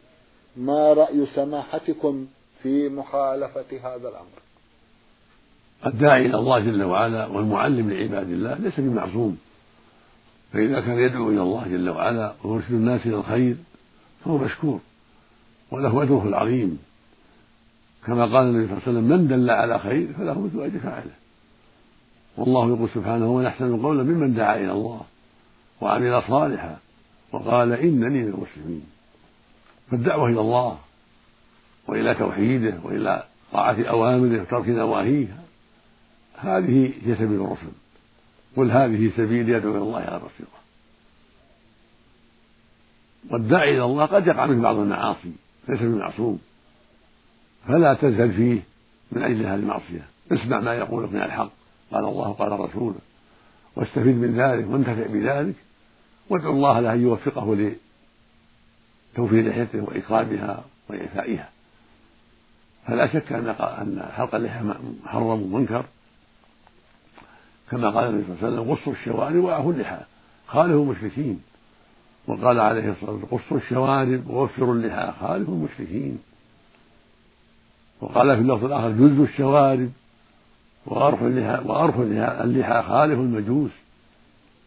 ما 0.58 0.94
رأي 0.94 1.26
سماحتكم 1.36 2.28
في 2.64 2.90
مخالفة 2.90 3.66
هذا 3.84 4.10
الأمر. 4.10 4.40
الداعي 5.86 6.26
إلى 6.26 6.38
الله 6.38 6.60
جل 6.60 6.84
وعلا 6.84 7.26
والمعلم 7.26 7.90
لعباد 7.90 8.30
الله 8.30 8.54
ليس 8.54 8.80
بمعصوم. 8.80 9.38
فإذا 10.54 10.82
كان 10.82 11.00
يدعو 11.00 11.30
إلى 11.30 11.42
الله 11.42 11.68
جل 11.68 11.90
وعلا 11.90 12.34
ويرشد 12.44 12.72
الناس 12.72 13.06
إلى 13.06 13.16
الخير 13.16 13.56
فهو 14.26 14.38
مشكور. 14.38 14.80
وله 15.72 16.04
أجره 16.04 16.28
العظيم. 16.28 16.80
كما 18.06 18.24
قال 18.24 18.46
النبي 18.46 18.68
صلى 18.68 18.78
الله 18.78 18.88
عليه 18.88 18.92
وسلم 18.92 19.04
من 19.04 19.28
دل 19.28 19.50
على 19.50 19.80
خير 19.80 20.08
فله 20.18 20.42
مثل 20.42 20.62
أجر 20.62 20.80
فاعله. 20.80 21.12
والله 22.38 22.68
يقول 22.68 22.90
سبحانه 22.90 23.32
ومن 23.32 23.46
أحسن 23.46 23.82
قولا 23.82 24.04
ممن 24.04 24.34
دعا 24.34 24.56
إلى 24.56 24.72
الله 24.72 25.02
وعمل 25.82 26.24
صالحا. 26.28 26.78
وقال 27.32 27.74
إنني 27.74 28.24
من 28.24 28.34
المسلمين. 28.34 28.86
فالدعوة 29.92 30.30
إلى 30.30 30.42
الله 30.42 30.78
وإلى 31.90 32.16
توحيده 32.16 32.80
وإلى 32.84 33.24
طاعة 33.52 33.84
أوامره 33.84 34.42
وترك 34.42 34.70
نواهيه. 34.70 35.28
هذه 36.38 36.94
هي 37.06 37.16
سبيل 37.16 37.42
الرسل 37.42 37.72
قل 38.58 38.72
هذه 38.72 39.12
سبيل 39.18 39.50
يدعو 39.50 39.72
إلى 39.72 39.82
الله 39.82 40.00
على 40.00 40.18
بصيرة. 40.20 40.60
والداعي 43.30 43.74
إلى 43.74 43.84
الله 43.84 44.06
قد 44.06 44.28
يقع 44.28 44.46
منه 44.46 44.62
بعض 44.62 44.78
المعاصي 44.78 45.32
ليس 45.68 45.82
بمعصوم 45.82 46.40
فلا 47.68 47.94
تزهد 47.94 48.32
فيه 48.32 48.62
من 49.12 49.24
أجل 49.24 49.46
هذه 49.46 49.56
المعصية. 49.56 50.06
اسمع 50.32 50.60
ما 50.60 50.74
يقول 50.74 51.04
من 51.14 51.22
الحق. 51.22 51.52
قال 51.92 52.06
الله 52.06 52.34
قال 52.34 52.60
رسوله 52.60 53.00
واستفيد 53.76 54.16
من 54.16 54.40
ذلك 54.42 54.70
وانتفع 54.70 55.08
بذلك. 55.08 55.56
وادعو 56.30 56.52
الله 56.52 56.80
له 56.80 56.94
أن 56.94 57.02
يوفقه 57.02 57.74
لتوفير 59.16 59.50
لحيته 59.50 59.84
وإكرامها 59.84 60.64
وإعفائها 60.90 61.50
فلا 62.88 63.08
شك 63.08 63.34
أن 63.34 63.48
أن 63.48 64.04
حلق 64.16 64.36
اللحى 64.36 64.64
محرم 65.04 65.42
ومنكر. 65.42 65.86
كما 67.72 67.90
قال 67.90 68.10
النبي 68.10 68.24
صلى 68.24 68.34
الله 68.34 68.46
عليه 68.46 68.62
وسلم 68.62 68.76
قصوا 68.76 68.94
الشوارب 68.94 69.44
وأعفوا 69.44 69.74
اللحى 69.74 70.00
خالفوا 70.48 70.84
المشركين. 70.84 71.42
وقال 72.28 72.60
عليه 72.60 72.92
الصلاة 72.92 73.12
والسلام 73.12 73.40
قصوا 73.40 73.58
الشوارب 73.58 74.30
ووفروا 74.30 74.74
اللحى 74.74 75.14
خالفوا 75.22 75.54
المشركين. 75.54 76.20
وقال 78.02 78.36
في 78.36 78.42
اللفظ 78.42 78.66
الآخر 78.66 78.92
جزوا 78.92 79.26
الشوارب 79.26 79.92
وأرخوا 80.86 81.28
اللحى 81.28 81.64
وأرخوا 81.66 82.04
اللحى 82.44 82.84
خالفوا 82.84 83.24
المجوس. 83.24 83.72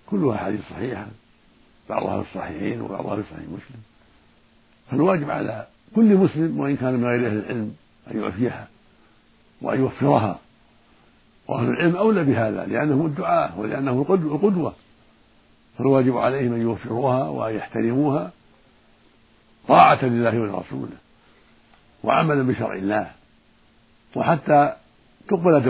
كلها 0.07 0.37
حديث 0.37 0.61
صحيحة. 0.71 1.07
بعضها 1.89 2.23
في 2.23 2.29
الصحيحين 2.29 2.81
وبعضها 2.81 3.17
في 3.17 3.23
صحيح 3.23 3.45
مسلم. 3.45 3.83
فالواجب 4.91 5.31
على 5.31 5.67
كل 5.95 6.17
مسلم 6.17 6.61
وإن 6.61 6.77
كان 6.77 6.95
من 6.95 7.05
غير 7.05 7.27
أهل 7.27 7.39
العلم 7.39 7.75
أن 8.11 8.23
يعفيها 8.23 8.69
وأن 9.63 9.79
يوفرها 9.79 10.39
وأهل 11.49 11.69
العلم 11.69 11.97
أولى 11.97 12.25
بهذا 12.25 12.67
لأنهم 12.67 13.07
الدعاة 13.07 13.61
ولأنهم 13.61 14.01
القدوة 14.11 14.75
فالواجب 15.79 16.17
عليهم 16.17 16.55
أن 16.55 16.61
يوفروها 16.61 17.29
وأن 17.29 17.57
يحترموها 17.57 18.31
طاعة 19.69 20.05
لله 20.05 20.41
ولرسوله 20.41 20.97
وعملا 22.05 22.43
بشرع 22.43 22.75
الله. 22.75 23.11
وحتى 24.17 24.77
تقبل 25.29 25.61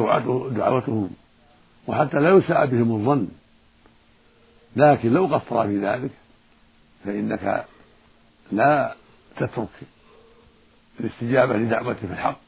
دعوتهم 0.54 1.10
وحتى 1.86 2.16
لا 2.16 2.30
يساء 2.30 2.66
بهم 2.66 2.92
الظن. 2.92 3.28
لكن 4.76 5.12
لو 5.12 5.26
قصر 5.26 5.66
في 5.66 5.78
ذلك 5.86 6.10
فإنك 7.04 7.64
لا 8.52 8.94
تترك 9.36 9.68
الاستجابة 11.00 11.56
لدعوته 11.56 12.06
في 12.06 12.12
الحق 12.12 12.40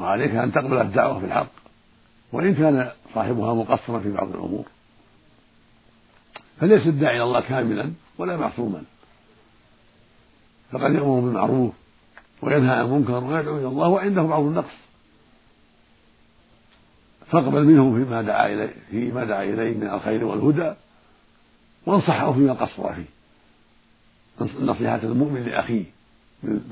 وعليك 0.00 0.34
أن 0.34 0.52
تقبل 0.52 0.80
الدعوة 0.80 1.20
في 1.20 1.26
الحق 1.26 1.50
وإن 2.32 2.54
كان 2.54 2.90
صاحبها 3.14 3.54
مقصرا 3.54 3.98
في 3.98 4.10
بعض 4.10 4.28
الأمور. 4.28 4.64
فليس 6.60 6.86
الداعي 6.86 7.16
إلى 7.16 7.24
الله 7.24 7.40
كاملا 7.40 7.92
ولا 8.18 8.36
معصوما. 8.36 8.82
فقد 10.72 10.94
يأمر 10.94 11.20
بالمعروف 11.20 11.74
وينهى 12.42 12.74
عن 12.74 12.84
المنكر 12.84 13.24
ويدعو 13.24 13.58
إلى 13.58 13.66
الله 13.66 13.88
وعنده 13.88 14.22
بعض 14.22 14.42
النقص. 14.42 14.74
فاقبل 17.26 17.64
منه 17.64 18.04
فيما 18.04 18.22
دعا 18.22 18.46
إليه 18.46 18.74
فيما 18.90 19.24
دعا 19.24 19.42
إليه 19.42 19.74
من 19.74 19.90
الخير 19.90 20.24
والهدى 20.24 20.74
وانصحه 21.86 22.32
فيما 22.32 22.52
قصر 22.52 22.92
فيه. 22.94 23.04
نصيحة 24.60 25.00
المؤمن 25.02 25.42
لأخيه. 25.42 25.84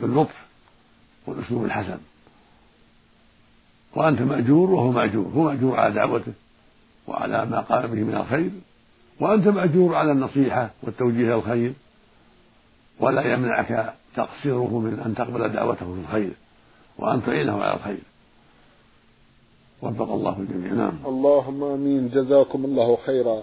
باللطف 0.00 0.47
والأسلوب 1.26 1.64
الحسن. 1.64 1.99
وأنت 3.97 4.21
مأجور 4.21 4.71
وهو 4.71 4.93
مأجور 4.93 5.26
هو 5.35 5.43
مأجور 5.43 5.76
على 5.76 5.95
دعوته 5.95 6.33
وعلى 7.09 7.47
ما 7.47 7.61
قام 7.61 7.87
به 7.87 8.00
من 8.00 8.14
الخير 8.14 8.50
وأنت 9.21 9.49
مأجور 9.49 9.95
على 9.95 10.12
النصيحة 10.12 10.71
والتوجيه 10.83 11.25
إلى 11.25 11.35
الخير. 11.35 11.73
ولا 13.00 13.33
يمنعك 13.33 13.95
تقصيره 14.17 14.79
من 14.79 15.00
أن 15.07 15.14
تقبل 15.14 15.49
دعوته 15.49 15.95
في 15.95 16.00
الخير 16.00 16.33
وأن 16.99 17.25
تعينه 17.25 17.62
على 17.62 17.75
الخير. 17.75 18.02
وفق 19.83 20.12
الله 20.12 20.38
الجميع. 20.38 20.73
نعم. 20.73 20.99
اللهم 21.07 21.64
آمين. 21.64 22.09
جزاكم 22.09 22.64
الله 22.64 22.99
خيرا. 23.07 23.43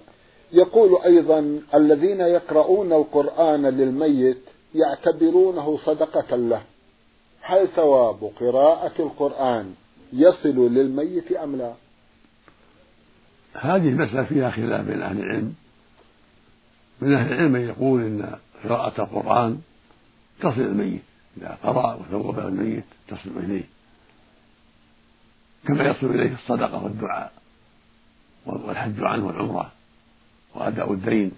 يقول 0.52 0.90
أيضا 1.06 1.60
الذين 1.76 2.22
يقرؤون 2.22 2.94
القرآن 2.94 3.66
للميت 3.66 4.38
يعتبرونه 4.76 5.80
صدقة 5.86 6.36
له. 6.36 6.62
هل 7.42 7.68
ثواب 7.68 8.32
قراءة 8.40 9.02
القرآن 9.02 9.76
يصل 10.14 10.74
للميت 10.74 11.32
أم 11.32 11.56
لا؟ 11.56 11.74
هذه 13.54 13.90
المسألة 13.90 14.24
فيها 14.24 14.52
خلاف 14.52 14.86
بين 14.86 15.02
أهل 15.02 15.18
العلم. 15.20 15.56
من 17.02 17.14
أهل 17.14 17.34
العلم 17.34 17.52
من 17.52 17.62
يقول 17.62 18.02
إن 18.02 18.36
قراءة 18.64 19.02
القرآن 19.02 19.62
تصل 20.40 20.62
الميت. 20.62 21.02
إذا 21.38 21.58
قرأ 21.64 21.96
وثوب 21.96 22.40
الميت 22.40 22.84
تصل 23.08 23.30
إليه. 23.38 23.64
كما 25.68 25.84
يصل 25.84 26.08
إليه 26.08 26.34
الصدقة 26.34 26.84
والدعاء 26.84 27.32
والحج 28.46 29.04
عنه 29.04 29.26
والعمرة 29.26 29.72
وأداء 30.56 30.94
الدين. 30.94 31.32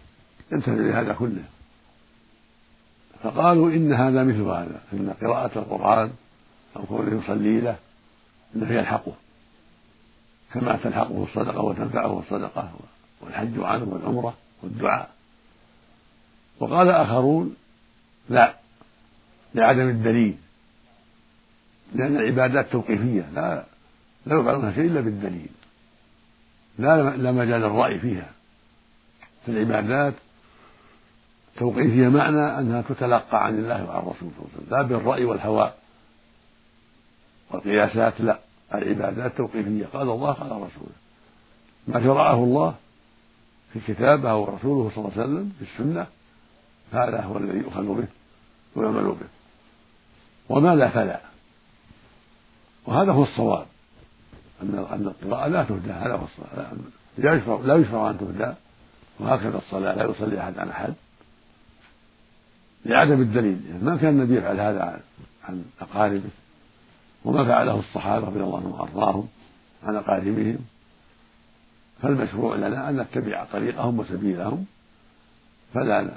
ينتفع 0.51 0.73
بهذا 0.73 1.13
كله. 1.13 1.43
فقالوا 3.23 3.69
إن 3.69 3.93
هذا 3.93 4.23
مثل 4.23 4.41
هذا 4.41 4.81
إن 4.93 5.13
قراءة 5.21 5.59
القرآن 5.59 6.11
أو 6.77 6.83
كونه 6.83 7.23
يصلي 7.23 7.61
له 7.61 7.75
إنه 8.55 8.71
يلحقه 8.73 9.13
كما 10.53 10.79
تلحقه 10.83 11.23
الصدقة 11.23 11.61
وتنفعه 11.61 12.19
الصدقة 12.19 12.71
والحج 13.21 13.59
عنه 13.59 13.83
والعمرة 13.83 14.33
والدعاء. 14.63 15.09
وقال 16.59 16.89
آخرون 16.89 17.55
لا 18.29 18.55
لعدم 19.55 19.89
الدليل 19.89 20.35
لأن 21.95 22.15
العبادات 22.17 22.71
توقيفية 22.71 23.29
لا 23.35 23.65
لا 24.25 24.39
يفعلون 24.39 24.73
شيء 24.73 24.85
إلا 24.85 25.01
بالدليل 25.01 25.49
لا 26.79 27.17
لا 27.17 27.31
مجال 27.31 27.61
للرأي 27.61 27.99
فيها. 27.99 28.31
في 29.45 29.51
العبادات 29.51 30.13
توقيفية 31.61 32.07
معنى 32.07 32.59
أنها 32.59 32.81
تتلقى 32.81 33.45
عن 33.45 33.57
الله 33.57 33.85
وعن 33.85 33.99
الرسول 33.99 34.15
صلى 34.17 34.29
الله 34.29 34.49
عليه 34.53 34.57
وسلم 34.57 34.77
لا 34.77 34.81
بالرأي 34.81 35.25
والهوى 35.25 35.73
والقياسات 37.51 38.21
لا 38.21 38.39
العبادات 38.73 39.37
توقيفية. 39.37 39.85
قال 39.85 40.09
الله 40.09 40.31
قال 40.31 40.51
رسوله. 40.51 40.95
ما 41.87 42.03
شرعه 42.03 42.43
الله 42.43 42.75
في 43.73 43.79
كتابه 43.79 44.35
ورسوله 44.35 44.91
صلى 44.95 45.05
الله 45.05 45.11
عليه 45.11 45.23
وسلم 45.23 45.51
في 45.59 45.65
السنة 45.71 46.07
هذا 46.93 47.21
هو 47.21 47.37
الذي 47.37 47.57
يؤخذ 47.57 47.85
به 47.85 48.07
ويعمل 48.75 49.03
به. 49.03 49.27
وما 50.49 50.75
لا 50.75 50.89
فلا. 50.89 51.19
وهذا 52.85 53.11
هو 53.11 53.23
الصواب. 53.23 53.65
أن 54.63 54.85
أن 54.91 55.13
القراءة 55.21 55.47
لا 55.47 55.63
تهدى 55.63 55.91
هذا 55.91 56.15
هو 56.15 56.23
الصلاة 56.23 56.71
لا 57.17 57.33
يشرع 57.33 57.59
لا 57.63 57.75
يشرع 57.75 58.09
أن 58.09 58.19
تهدى. 58.19 58.53
وهكذا 59.19 59.57
الصلاة 59.57 59.95
لا 59.95 60.03
يصلي 60.09 60.39
أحد 60.39 60.59
عن 60.59 60.69
أحد. 60.69 60.93
لعدم 62.85 63.21
الدليل. 63.21 63.61
يعني 63.69 63.83
ما 63.83 63.97
كان 63.97 64.09
النبي 64.09 64.37
يفعل 64.37 64.59
هذا 64.59 65.01
عن 65.43 65.65
أقاربه 65.81 66.29
وما 67.25 67.45
فعله 67.45 67.79
الصحابة 67.79 68.27
رضي 68.27 68.39
الله 68.39 68.57
عنهم 68.57 68.71
وأرضاهم 68.71 69.27
عن 69.83 69.95
أقاربهم. 69.95 70.59
فالمشروع 72.01 72.55
لنا 72.55 72.89
أن 72.89 72.97
نتبع 73.01 73.43
طريقهم 73.43 73.99
وسبيلهم 73.99 74.65
فلا 75.73 76.11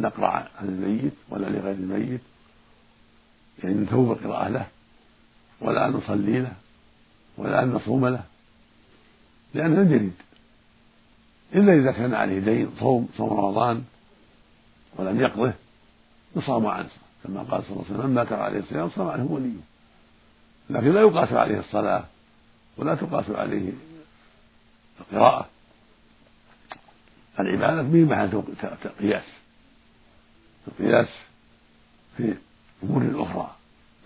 نقرأ 0.00 0.28
عن 0.28 0.68
الميت 0.68 1.14
ولا 1.28 1.46
لغير 1.46 1.74
الميت. 1.74 2.20
يعني 3.64 3.74
نتوب 3.74 4.12
القراءة 4.12 4.48
له 4.48 4.66
ولا 5.60 5.88
نصلي 5.88 6.40
له 6.40 6.52
ولا 7.38 7.62
أن 7.62 7.70
نصوم 7.70 8.06
له 8.06 8.22
لأنه 9.54 9.82
جديد 9.82 10.12
إلا 11.54 11.74
إذا 11.74 11.92
كان 11.92 12.14
عليه 12.14 12.38
دين 12.38 12.70
صوم 12.78 13.08
صوم 13.16 13.30
رمضان 13.30 13.84
ولم 14.96 15.20
يقضه 15.20 15.52
يصام 16.36 16.66
عنه 16.66 16.88
كما 17.24 17.42
قال 17.42 17.62
صلى 17.62 17.70
الله 17.70 17.84
عليه 17.84 17.94
وسلم 17.94 18.06
من 18.06 18.14
مات 18.14 18.32
عليه 18.32 18.58
الصيام 18.58 18.90
صام 18.90 19.08
عنه 19.08 19.24
وليه 19.24 19.60
لكن 20.70 20.88
لا 20.94 21.00
يقاس 21.00 21.32
عليه 21.32 21.58
الصلاة 21.58 22.04
ولا 22.76 22.94
تقاس 22.94 23.30
عليه 23.30 23.72
القراءة. 25.00 25.48
العبادة 27.40 27.82
به 27.82 28.04
محل 28.04 28.42
قياس. 29.00 29.24
القياس 30.68 31.08
في 32.16 32.34
أمور 32.82 33.22
أخرى 33.22 33.56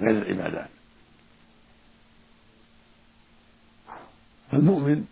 غير 0.01 0.23
العبادات 0.23 0.69
فالمؤمن 4.51 5.07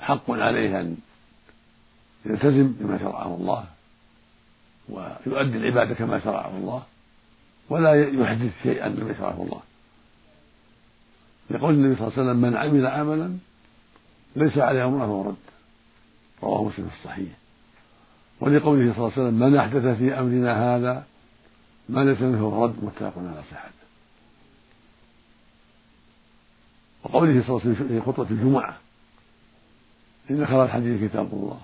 حق 0.00 0.30
عليه 0.30 0.80
أن 0.80 0.96
يلتزم 2.26 2.72
بما 2.72 2.98
شرعه 2.98 3.34
الله. 3.34 3.66
ويؤدي 4.90 5.58
العبادة 5.58 5.94
كما 5.94 6.20
شرعه 6.20 6.56
الله 6.56 6.82
ولا 7.70 8.08
يحدث 8.08 8.62
شيئا 8.62 8.88
مما 8.88 9.14
شرعه 9.14 9.42
الله. 9.42 9.60
يقول 11.50 11.74
النبي 11.74 11.96
صلى 11.96 12.06
الله 12.06 12.18
عليه 12.18 12.22
وسلم 12.22 12.40
من 12.40 12.56
عمل 12.56 12.86
عملا 12.86 13.36
ليس 14.36 14.58
عليه 14.58 14.84
أمرنا 14.84 15.06
فهو 15.06 15.22
رد. 15.22 15.36
رواه 16.42 16.64
مسلم 16.64 16.88
في 16.88 16.94
الصحيح. 17.00 17.32
ولقوله 18.40 18.92
صلى 18.92 18.98
الله 18.98 19.12
عليه 19.12 19.22
وسلم 19.22 19.34
من 19.34 19.56
أحدث 19.56 19.98
في 19.98 20.18
أمرنا 20.18 20.76
هذا 20.76 21.06
ما 21.88 22.04
ليس 22.04 22.20
منه 22.20 22.64
رد. 22.64 22.84
متفق 22.84 23.18
على 23.18 23.42
صحته 23.50 23.80
وقوله 27.04 27.42
صلى 27.42 27.48
الله 27.48 27.60
عليه 27.60 27.74
وسلم 27.74 27.88
في 27.88 28.00
خطبة 28.00 28.30
الجمعة 28.30 28.78
إن 30.30 30.46
خير 30.46 30.64
الحديث 30.64 31.10
كتاب 31.10 31.28
الله. 31.32 31.60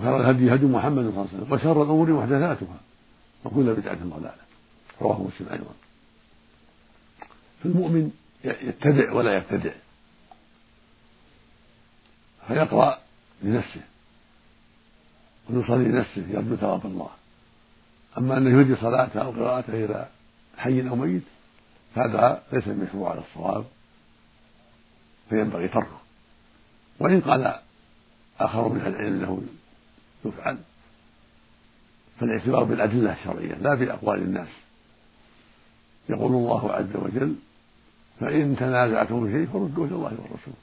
وخير 0.00 0.20
الهدي 0.20 0.54
هدي 0.54 0.66
محمد 0.66 1.02
صلى 1.02 1.08
الله 1.08 1.28
عليه 1.32 1.42
وسلم. 1.42 1.52
وشر 1.52 1.82
الأمور 1.82 2.12
محدثاتها. 2.12 2.80
وكل 3.44 3.74
بدعة 3.74 3.98
ضلالة. 4.04 4.34
رواه 5.02 5.22
مسلم 5.22 5.48
أيضا. 5.52 5.74
فالمؤمن 7.62 8.10
يتبع 8.44 9.12
ولا 9.12 9.36
يبتدع. 9.36 9.72
فيقرأ 12.48 12.98
لنفسه. 13.42 13.80
ويصلي 15.50 15.84
لنفسه. 15.84 16.28
يرجو 16.28 16.56
ثواب 16.56 16.86
الله. 16.86 17.10
أما 18.18 18.36
أن 18.36 18.60
يهدي 18.60 18.76
صلاته 18.76 19.22
أو 19.22 19.30
قراءته 19.30 19.84
إلى 19.84 20.08
حي 20.56 20.88
أو 20.88 20.96
ميت 20.96 21.22
فهذا 21.94 22.42
ليس 22.52 22.68
المشروع 22.68 23.10
على 23.10 23.20
الصواب. 23.20 23.64
فينبغي 25.30 25.68
تركه. 25.68 26.00
وإن 27.00 27.20
قال 27.20 27.60
آخر 28.40 28.68
من 28.68 28.80
العلم 28.80 29.14
أنه 29.14 29.42
يفعل 30.24 30.58
فالاعتبار 32.20 32.64
بالأدلة 32.64 33.12
الشرعية 33.12 33.54
لا 33.54 33.74
بأقوال 33.74 34.22
الناس. 34.22 34.48
يقول 36.08 36.32
الله 36.32 36.72
عز 36.72 36.96
وجل 36.96 37.34
فإن 38.20 38.56
تنازعتم 38.56 39.30
شيء 39.32 39.46
فردوه 39.46 39.86
إلى 39.86 39.94
الله 39.94 40.12
والرسول. 40.22 40.54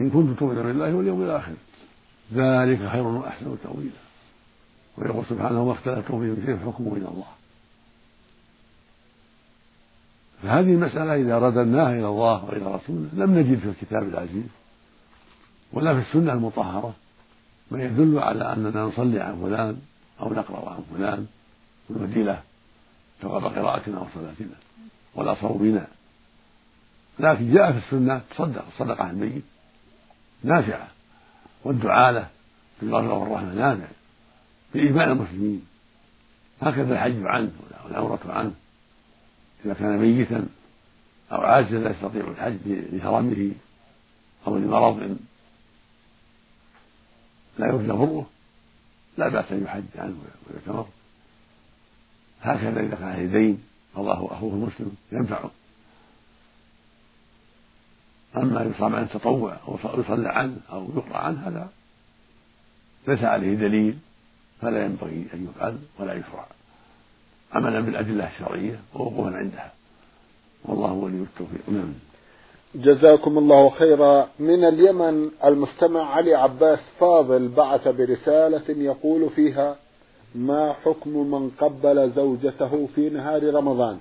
إن 0.00 0.10
كنتم 0.10 0.34
تؤمنون 0.34 0.62
بالله 0.62 0.94
واليوم 0.94 1.22
الآخر. 1.22 1.52
ذلك 2.32 2.88
خير 2.88 3.02
وأحسن 3.02 3.56
تأويلا. 3.62 3.90
ويقول 4.98 5.24
سبحانه 5.26 5.64
ما 5.64 5.72
اختلفتم 5.72 6.20
فيه 6.20 6.26
من 6.26 6.42
شيء 6.46 6.56
فحكمه 6.56 6.92
إلى 6.92 7.08
الله. 7.08 7.26
فهذه 10.42 10.74
المسألة 10.74 11.14
إذا 11.14 11.38
رددناها 11.38 11.92
إلى 11.92 12.08
الله 12.08 12.44
وإلى 12.44 12.74
رسوله 12.74 13.08
لم 13.12 13.38
نجد 13.38 13.58
في 13.58 13.68
الكتاب 13.68 14.02
العزيز 14.02 14.46
ولا 15.72 15.94
في 15.94 16.00
السنة 16.00 16.32
المطهرة. 16.32 16.94
ما 17.70 17.82
يدل 17.84 18.18
على 18.18 18.52
أننا 18.52 18.82
نصلي 18.82 19.20
عن 19.20 19.40
فلان 19.42 19.78
أو 20.20 20.32
نقرأ 20.32 20.70
عن 20.70 20.84
فلان 20.94 21.26
ونهدي 21.90 22.22
له 22.22 22.42
ثواب 23.22 23.44
قراءتنا 23.44 24.00
وصلاتنا 24.00 24.56
ولا 25.14 25.34
صومنا. 25.34 25.86
لكن 27.18 27.54
جاء 27.54 27.72
في 27.72 27.78
السنة 27.78 28.20
تصدق 28.30 28.64
الصدقة 28.66 29.04
عن 29.04 29.10
الميت. 29.10 29.42
نافعة. 30.44 30.88
والدعاء 31.64 32.12
له. 32.12 32.28
بالمغفرة 32.82 33.14
والرحمة. 33.14 33.54
نافع. 33.54 33.88
بإجماع 34.74 35.04
المسلمين. 35.04 35.66
هكذا 36.62 36.92
الحج 36.92 37.22
عنه 37.24 37.50
والعمرة 37.84 38.20
عنه. 38.26 38.52
إذا 39.64 39.74
كان 39.74 39.98
ميتا 39.98 40.46
أو 41.32 41.40
عاجزا 41.40 41.78
لا 41.78 41.90
يستطيع 41.90 42.28
الحج 42.28 42.58
لهرمه 42.66 43.52
أو 44.46 44.56
لمرض 44.56 45.16
لا 47.60 47.66
يرجى 47.66 47.92
بره 47.92 48.26
لا 49.18 49.28
بأس 49.28 49.52
أن 49.52 49.64
يحج 49.64 49.84
عنه 49.96 50.16
ويعتمر 50.50 50.86
هكذا 52.42 52.80
إذا 52.80 52.94
كان 52.94 53.08
عليه 53.08 53.26
دين 53.26 53.62
قضاه 53.94 54.32
أخوه 54.32 54.52
المسلم 54.52 54.96
ينفعه. 55.12 55.50
أما 58.36 58.62
يصام 58.62 58.94
عن 58.94 59.02
التطوع 59.02 59.56
أو 59.68 59.78
يصلى 60.00 60.28
عنه 60.28 60.56
أو 60.72 60.88
يقرأ 60.96 61.18
عنه 61.18 61.48
هذا 61.48 61.68
ليس 63.08 63.24
عليه 63.24 63.54
دليل 63.54 63.98
فلا 64.60 64.84
ينبغي 64.84 65.26
أن 65.34 65.48
يفعل 65.50 65.78
ولا 65.98 66.14
يشرع. 66.14 66.46
عملا 67.52 67.80
بالأدلة 67.80 68.28
الشرعية 68.28 68.80
ووقوفا 68.94 69.36
عندها. 69.36 69.72
والله 70.64 70.92
ولي 70.92 71.22
التوفيق. 71.22 71.70
نعم. 71.70 71.94
جزاكم 72.74 73.38
الله 73.38 73.70
خيرا. 73.70 74.28
من 74.38 74.64
اليمن 74.64 75.30
المستمع 75.44 76.14
علي 76.14 76.34
عباس 76.34 76.78
فاضل 77.00 77.48
بعث 77.48 77.88
برسالة 77.88 78.62
يقول 78.68 79.30
فيها 79.30 79.76
ما 80.34 80.72
حكم 80.72 81.10
من 81.10 81.50
قبل 81.50 82.10
زوجته 82.10 82.88
في 82.94 83.10
نهار 83.10 83.54
رمضان؟ 83.54 83.98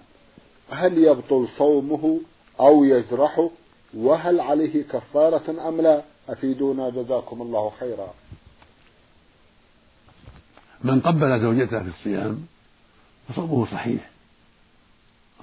هل 0.69 0.97
يبطل 0.97 1.47
صومه 1.58 2.19
أو 2.60 2.84
يجرحه؟ 2.84 3.49
وهل 3.97 4.39
عليه 4.39 4.84
كفارة 4.84 5.67
أم 5.67 5.82
لا؟ 5.82 6.01
أفيدونا 6.29 6.89
جزاكم 6.89 7.41
الله 7.41 7.71
خيرا. 7.79 8.13
من 10.84 11.01
قبل 11.01 11.41
زوجته 11.41 11.84
في 11.84 11.89
الصيام 11.89 12.45
فصومه 13.29 13.65
صحيح. 13.65 14.10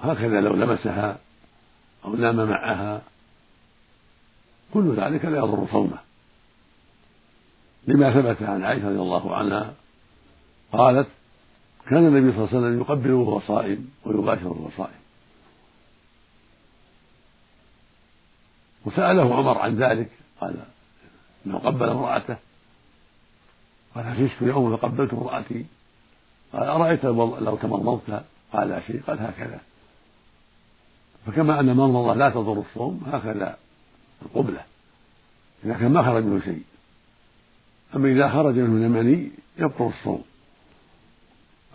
هكذا 0.01 0.41
لو 0.41 0.53
لمسها 0.53 1.17
أو 2.05 2.15
نام 2.15 2.49
معها 2.49 3.01
كل 4.73 4.95
ذلك 4.95 5.25
لا 5.25 5.37
يضر 5.37 5.67
صومه. 5.71 5.97
لما 7.87 8.13
ثبت 8.13 8.43
عن 8.43 8.63
عائشة 8.63 8.89
رضي 8.89 8.99
الله 8.99 9.35
عنها 9.35 9.73
قالت 10.71 11.07
كان 11.89 12.07
النبي 12.07 12.31
صلى 12.31 12.45
الله 12.45 12.49
عليه 12.49 12.57
وسلم 12.57 12.79
يقبل 12.79 13.11
وهو 13.11 13.39
صائم 13.39 13.89
ويباشر 14.05 14.47
وهو 14.47 14.69
صائم 14.77 14.99
وسأله 18.85 19.35
عمر 19.35 19.57
عن 19.57 19.75
ذلك 19.75 20.09
قال 20.41 20.55
إنه 21.45 21.57
قبل 21.57 21.89
امرأته. 21.89 22.37
قال 23.95 24.05
هششت 24.05 24.41
يوم 24.41 24.77
فقبلت 24.77 25.13
امرأتي؟ 25.13 25.65
قال 26.53 26.63
أرأيت 26.63 27.05
لو 27.05 27.57
تمرمضت 27.61 28.23
قال 28.53 28.69
لا 28.69 28.81
شيء 28.81 29.01
قال 29.07 29.19
هكذا. 29.19 29.59
فكما 31.25 31.59
أن 31.59 31.69
المرمضة 31.69 32.13
لا 32.13 32.29
تضر 32.29 32.63
الصوم 32.69 33.03
هكذا 33.13 33.57
القبلة 34.21 34.61
إذا 35.63 35.73
كان 35.73 35.91
ما 35.91 36.03
خرج 36.03 36.23
منه 36.23 36.41
شيء. 36.41 36.63
أما 37.95 38.09
إذا 38.09 38.29
خرج 38.29 38.55
منه 38.55 38.85
المني 38.85 39.31
يبطل 39.57 39.85
الصوم. 39.99 40.23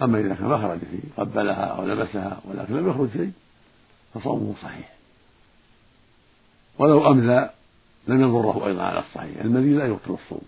أما 0.03 0.21
إذا 0.21 0.35
كان 0.35 0.47
ما 0.47 0.59
خرج 0.59 0.79
فيه 0.79 1.23
قبلها 1.23 1.65
أو 1.65 1.87
لمسها 1.87 2.41
ولكن 2.45 2.75
لم 2.77 2.89
يخرج 2.89 3.09
شيء 3.13 3.33
فصومه 4.15 4.55
صحيح. 4.63 4.93
ولو 6.79 7.11
أملى 7.11 7.51
لم 8.09 8.21
يضره 8.21 8.67
أيضا 8.67 8.83
على 8.83 8.99
الصحيح. 8.99 9.41
المني 9.41 9.75
لا 9.75 9.87
يبطل 9.87 10.17
الصوم. 10.25 10.43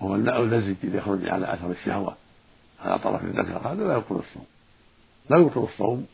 وهو 0.00 0.14
الماء 0.14 0.42
اللزج 0.42 0.74
إذا 0.84 0.98
يخرج 0.98 1.28
على 1.28 1.54
أثر 1.54 1.70
الشهوة 1.70 2.16
على 2.80 2.98
طرف 2.98 3.24
الذكر 3.24 3.58
هذا 3.68 3.84
لا 3.84 3.94
يبطل 3.94 4.14
الصوم. 4.14 4.46
لا 5.30 5.36
يبطل 5.36 5.68
الصوم 5.72 6.06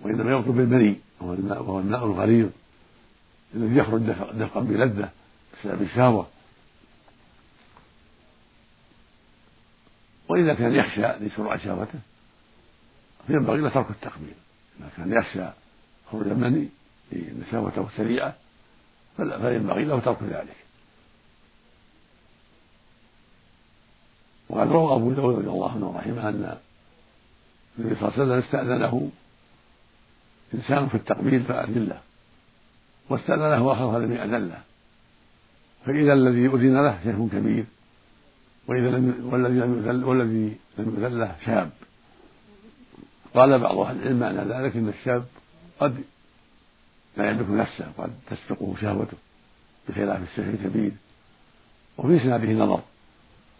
وإنما 0.00 0.32
يبطل 0.32 0.52
بالمني. 0.52 0.96
وهو 1.20 1.78
الماء 1.80 2.04
الغليظ. 2.06 2.48
الذي 3.54 3.76
يخرج 3.76 4.00
دفقا 4.32 4.60
بلذة 4.60 5.10
بسبب 5.54 5.82
الشهوة. 5.82 6.26
وإذا 10.28 10.54
كان 10.54 10.74
يخشى 10.74 11.06
لشروع 11.06 11.56
شهوته 11.56 11.98
فينبغي 13.26 13.60
له 13.60 13.68
ترك 13.68 13.90
التقبيل. 13.90 14.34
إذا 14.80 14.88
كان 14.96 15.12
يخشى 15.12 15.44
خروج 16.10 16.26
المني 16.26 16.68
لأن 17.12 17.42
شهوته 17.50 17.88
سريعة 17.96 18.34
فينبغي 19.16 19.84
له 19.84 20.00
ترك 20.00 20.22
ذلك. 20.22 20.56
وقد 24.48 24.72
روى 24.72 24.96
أبو 24.96 25.12
داود 25.12 25.38
رضي 25.38 25.48
الله 25.48 25.72
عنه 25.72 25.96
رحمه 25.98 26.28
أن 26.28 26.58
النبي 27.78 27.94
صلى 27.94 28.08
الله 28.08 28.12
عليه 28.12 28.22
وسلم 28.22 28.38
استأذنه 28.38 29.10
إنسان 30.54 30.88
في 30.88 30.94
التقبيل 30.94 31.44
فأذن 31.44 31.84
له. 31.88 32.00
واستأذنه 33.10 33.72
آخر 33.72 33.92
فلم 33.92 34.12
يأذن 34.12 34.48
له 34.48 34.62
فإذا 35.86 36.12
الذي 36.12 36.46
أذن 36.46 36.76
له 36.84 37.00
شيخ 37.04 37.16
كبير 37.32 37.64
وإذا 38.68 38.90
لم 38.90 39.28
والذي 39.32 39.60
لم 39.60 39.78
يذل 39.78 40.04
والذي 40.04 40.56
لم 40.78 40.96
يذل 40.98 41.20
له 41.20 41.36
شاب. 41.44 41.70
قال 43.34 43.58
بعض 43.58 43.78
أهل 43.78 43.96
العلم 43.96 44.20
معنى 44.20 44.38
ذلك 44.38 44.76
أن 44.76 44.88
الشاب 44.88 45.24
قد 45.80 46.04
لا 47.16 47.30
يملك 47.30 47.50
نفسه 47.50 47.92
قد 47.98 48.10
تسبقه 48.26 48.74
شهوته 48.80 49.16
بخلاف 49.88 50.22
الشيخ 50.22 50.46
الكبير. 50.46 50.92
وفي 51.98 52.16
إسناده 52.16 52.52
نظر. 52.52 52.80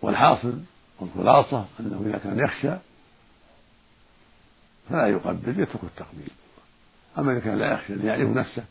والحاصل 0.02 0.60
والخلاصة 1.00 1.66
أنه 1.80 2.02
إذا 2.06 2.18
كان 2.18 2.38
يخشى 2.38 2.76
فلا 4.90 5.06
يقبل 5.06 5.60
يترك 5.60 5.84
التقبيل. 5.84 6.30
أما 7.18 7.32
إذا 7.32 7.40
كان 7.40 7.58
لا 7.58 7.72
يخشى 7.72 8.06
يعرف 8.06 8.28
نفسه 8.36 8.64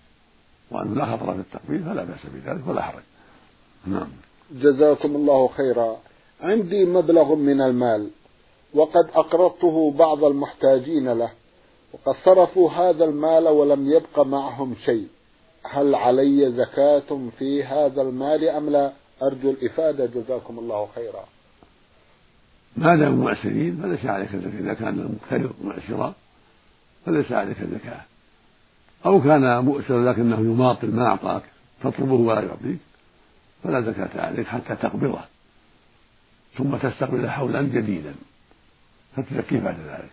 وأنه 0.71 0.95
لا 0.95 1.05
خطر 1.05 1.33
في 1.33 1.39
التقبيل 1.39 1.83
فلا 1.83 2.03
بأس 2.03 2.25
بذلك 2.25 2.67
ولا 2.67 2.81
حرج. 2.81 3.03
نعم. 3.87 4.07
جزاكم 4.51 5.15
الله 5.15 5.47
خيرا. 5.47 5.97
عندي 6.41 6.85
مبلغ 6.85 7.35
من 7.35 7.61
المال 7.61 8.09
وقد 8.73 9.09
أقرضته 9.13 9.91
بعض 9.91 10.23
المحتاجين 10.23 11.09
له. 11.13 11.31
وقد 11.93 12.15
صرفوا 12.25 12.71
هذا 12.71 13.05
المال 13.05 13.47
ولم 13.47 13.91
يبق 13.91 14.19
معهم 14.19 14.75
شيء. 14.85 15.07
هل 15.63 15.95
علي 15.95 16.51
زكاة 16.51 17.29
في 17.39 17.63
هذا 17.63 18.01
المال 18.01 18.49
أم 18.49 18.69
لا؟ 18.69 18.91
أرجو 19.23 19.49
الإفادة. 19.49 20.05
جزاكم 20.05 20.59
الله 20.59 20.87
خيرا. 20.95 21.25
ما 22.77 22.95
دام 22.95 23.23
معسرين 23.23 23.79
فليس 23.81 24.05
عليك 24.05 24.33
الزكاة. 24.33 24.59
إذا 24.59 24.73
كان 24.73 24.99
المقترض 24.99 25.53
معسرا 25.63 26.13
فليس 27.05 27.31
عليك 27.31 27.61
الزكاة. 27.61 28.01
أو 29.05 29.21
كان 29.21 29.65
مؤسر 29.65 30.03
لكنه 30.03 30.39
يماطل 30.39 30.91
ما 30.91 31.07
أعطاك 31.07 31.43
تطلبه 31.83 32.13
ولا 32.13 32.41
يعطيك 32.41 32.79
فلا 33.63 33.81
زكاة 33.81 34.21
عليك 34.21 34.47
حتى 34.47 34.75
تقبضه 34.75 35.19
ثم 36.57 36.77
تستقبل 36.77 37.29
حولا 37.29 37.61
جديدا. 37.61 38.15
فتزكيه 39.15 39.59
بعد 39.59 39.79
ذلك. 39.79 40.11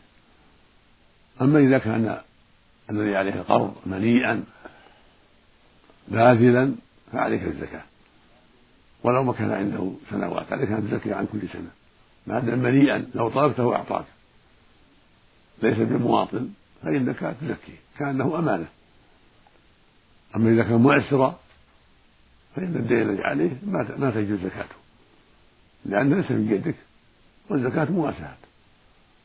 أما 1.40 1.58
إذا 1.58 1.78
كان 1.78 2.20
الذي 2.90 3.16
عليه 3.16 3.34
القرض 3.34 3.74
مليئا 3.86 4.44
باذلا 6.08 6.74
فعليك 7.12 7.42
الزكاة. 7.42 7.82
ولو 9.04 9.22
ما 9.22 9.32
كان 9.32 9.52
عنده 9.52 9.92
سنوات 10.10 10.52
عليك 10.52 10.70
أن 10.70 10.90
تزكي 10.90 11.12
عن 11.12 11.26
كل 11.32 11.48
سنة. 11.48 11.70
ما 12.26 12.40
دام 12.40 12.58
مليئا 12.58 13.06
لو 13.14 13.28
طلبته 13.28 13.76
أعطاك. 13.76 14.04
ليس 15.62 15.78
بمواطن. 15.78 16.50
فإنك 16.82 17.36
تزكيه 17.40 17.78
كأنه 17.98 18.38
أمانة. 18.38 18.66
أما 20.36 20.50
إذا 20.50 20.62
كان 20.62 20.82
معسرا 20.82 21.38
فإن 22.56 22.76
الدين 22.76 22.98
الذي 22.98 23.22
عليه 23.22 23.50
ما 23.98 24.10
تجوز 24.10 24.40
زكاته. 24.40 24.76
لأنه 25.84 26.16
ليس 26.16 26.26
في 26.26 26.54
يدك 26.54 26.74
والزكاة 27.50 27.84
مواساة. 27.84 28.36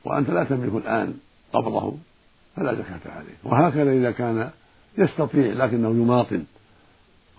وأنت 0.03 0.29
لا 0.29 0.43
تملك 0.43 0.73
الآن 0.73 1.17
قبضه 1.53 1.97
فلا 2.55 2.73
زكاة 2.73 3.11
عليه. 3.11 3.35
وهكذا 3.43 3.91
إذا 3.91 4.11
كان 4.11 4.51
يستطيع 4.97 5.53
لكنه 5.53 5.89
يماطل 5.89 6.43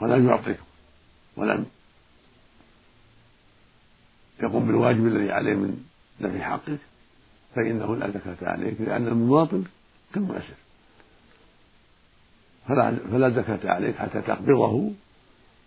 ولم 0.00 0.28
يعطك 0.28 0.58
ولم 1.36 1.66
يقوم 4.42 4.66
بالواجب 4.66 5.06
الذي 5.06 5.32
عليه 5.32 5.54
من 5.54 5.84
دفع 6.20 6.38
حقك 6.38 6.78
فإنه 7.56 7.96
لا 7.96 8.10
زكاة 8.10 8.36
عليك 8.42 8.80
لأن 8.80 9.08
المماطل 9.08 9.64
كالمؤسر 10.14 10.54
فلا 12.68 12.96
فلا 13.10 13.30
زكاة 13.30 13.70
عليك 13.70 13.96
حتى 13.96 14.20
تقبضه 14.20 14.90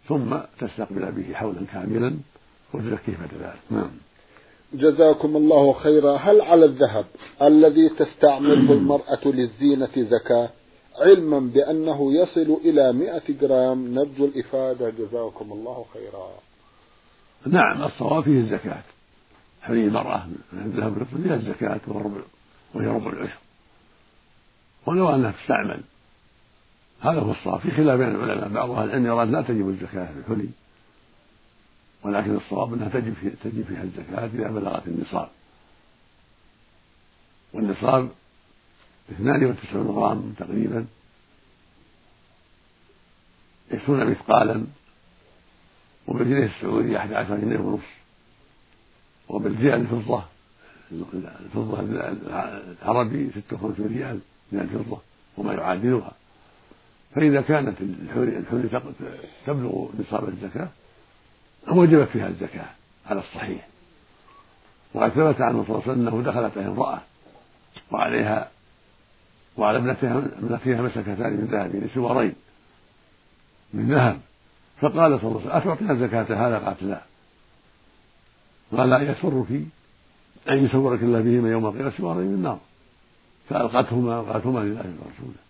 ثم 0.07 0.37
تستقبل 0.59 1.11
به 1.11 1.33
حولا 1.33 1.65
كاملا 1.73 2.17
وتزكيه 2.73 3.17
بعد 3.17 3.33
ذلك. 3.41 3.59
نعم. 3.69 3.91
جزاكم 4.73 5.37
الله 5.37 5.73
خيرا. 5.73 6.17
هل 6.17 6.41
على 6.41 6.65
الذهب 6.65 7.05
الذي 7.41 7.89
تستعمله 7.89 8.73
المرأة 8.77 9.25
للزينة 9.25 10.09
زكاة؟ 10.09 10.49
علما 11.01 11.39
بأنه 11.39 12.13
يصل 12.13 12.57
إلى 12.65 12.93
مئة 12.93 13.23
جرام 13.41 13.93
نرجو 13.93 14.25
الإفادة. 14.25 14.89
جزاكم 14.89 15.51
الله 15.51 15.85
خيرا. 15.93 16.29
نعم 17.45 17.83
الصواب 17.83 18.23
فيه 18.23 18.39
الزكاة. 18.39 18.83
حري 19.61 19.83
المرأة 19.83 20.25
من 20.53 20.59
الذهب 20.65 21.07
فيها 21.23 21.35
الزكاة 21.35 21.81
والربع 21.87 22.21
وهي 22.73 22.87
ربع 22.87 23.11
العشر. 23.11 23.39
ولو 24.85 25.15
أنها 25.15 25.31
تستعمل. 25.31 25.81
هذا 27.01 27.19
هو 27.19 27.31
الصواب. 27.31 27.59
في 27.59 27.71
خلاف 27.71 27.99
بين 27.99 28.09
العلماء. 28.15 28.49
بعض 28.49 28.71
أهل 28.71 28.89
العلم 28.89 29.05
يرى 29.05 29.25
لا 29.25 29.41
تجب 29.41 29.69
الزكاة 29.69 30.13
في 30.13 30.19
الحلي. 30.19 30.49
ولكن 32.03 32.35
الصواب 32.35 32.73
أنها 32.73 32.89
تجب 32.89 33.13
في 33.13 33.29
تجب 33.29 33.65
فيها 33.65 33.83
الزكاة 33.83 34.25
إذا 34.25 34.51
بلغت 34.51 34.87
النصاب. 34.87 35.29
والنصاب 37.53 38.09
92 39.11 39.87
غرام 39.87 40.33
تقريبا. 40.39 40.85
عشرون 43.71 44.11
مثقالا. 44.11 44.65
وبالجنيه 46.07 46.45
السعودي 46.45 46.97
أحد 46.97 47.13
عشر 47.13 47.37
جنيه 47.37 47.59
ونصف. 47.59 48.01
وبالريال 49.29 49.81
الفضة 49.81 50.23
الفضة 51.45 51.79
العربي 52.81 53.29
ستة 53.31 53.55
وخمسون 53.55 53.87
ريال. 53.87 54.19
من 54.51 54.59
الفضة 54.59 54.97
وما 55.37 55.53
يعادلها. 55.53 56.11
فإذا 57.15 57.41
كانت 57.41 57.81
الحلي 57.81 58.43
تبلغ 59.45 59.87
نصاب 59.99 60.29
الزكاة 60.29 60.67
وجبت 61.67 62.07
فيها 62.07 62.27
الزكاة 62.27 62.69
على 63.05 63.19
الصحيح. 63.19 63.67
وقد 64.93 65.09
ثبت 65.09 65.41
عنه 65.41 65.63
صلى 65.63 65.69
الله 65.69 65.81
عليه 65.81 65.91
وسلم 65.91 66.07
أنه 66.07 66.21
دخلت 66.23 66.57
عليه 66.57 66.67
امرأة 66.67 67.01
وعليها 67.91 68.49
وعلى 69.57 69.77
ابنتها 69.77 70.17
ابنتها 70.17 70.81
مسكتان 70.81 71.33
من 71.33 71.47
ذهب 71.51 71.89
سوارين 71.93 72.33
من 73.73 73.93
ذهب. 73.93 74.19
فقال 74.81 75.19
صلى 75.19 75.29
الله 75.29 75.41
عليه 75.41 75.49
وسلم 75.49 75.51
أتعطينا 75.51 76.07
زكاة 76.07 76.47
هذا؟ 76.47 76.59
قالت 76.59 76.83
لا. 76.83 77.01
قال 78.77 78.89
لا 78.89 79.11
يسرك 79.11 79.51
أن 80.49 80.65
يصورك 80.65 81.03
الله 81.03 81.21
بهما 81.21 81.51
يوم 81.51 81.65
القيامة 81.65 81.89
سوارين 81.97 82.27
من 82.27 82.33
النار. 82.33 82.59
فألقتهما 83.51 84.19
ألقتهما 84.19 84.59
لله 84.59 84.79
ورسوله. 84.79 85.41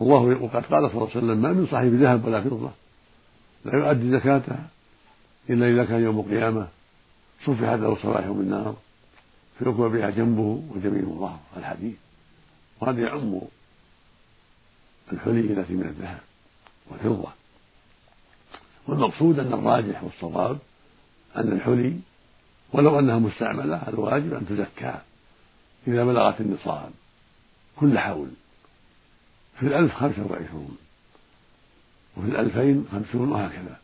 والله 0.00 0.42
وقد 0.42 0.66
قال 0.66 0.90
صلى 0.90 0.92
الله 0.92 1.10
عليه 1.14 1.18
وسلم 1.18 1.42
ما 1.42 1.52
من 1.52 1.66
صاحب 1.66 1.94
ذهب 1.94 2.24
ولا 2.24 2.40
فضة 2.40 2.70
لا 3.64 3.76
يؤدي 3.76 4.10
زكاتها 4.10 4.68
إلا 5.50 5.68
إذا 5.68 5.84
كان 5.84 6.02
يوم 6.02 6.20
القيامة 6.20 6.68
صفحت 7.46 7.78
له 7.78 7.96
صباح 8.02 8.26
من 8.26 8.50
نار 8.50 8.76
فيكوى 9.58 9.88
بها 9.90 10.10
جنبه 10.10 10.62
وجميع 10.70 11.04
ظهره 11.04 11.40
الحديث. 11.56 11.96
وهذا 12.80 13.00
يعم 13.00 13.40
الحلي 15.12 15.40
التي 15.40 15.72
من 15.72 15.82
الذهب 15.82 16.20
والفضة. 16.90 17.32
والمقصود 18.88 19.38
أن 19.38 19.52
الراجح 19.52 20.04
والصواب 20.04 20.58
أن 21.36 21.52
الحلي 21.52 21.96
ولو 22.72 22.98
أنها 22.98 23.18
مستعملة 23.18 23.88
الواجب 23.88 24.34
أن 24.34 24.46
تزكى. 24.48 24.94
إذا 25.86 26.04
بلغت 26.04 26.40
النصاب. 26.40 26.90
كل 27.80 27.98
حول. 27.98 28.28
في 29.58 29.66
الألف 29.66 29.94
خمسة 29.94 30.26
وعشرون. 30.30 30.78
وفي 32.16 32.28
الألفين 32.28 32.88
خمسون 32.92 33.32
وهكذا. 33.32 33.76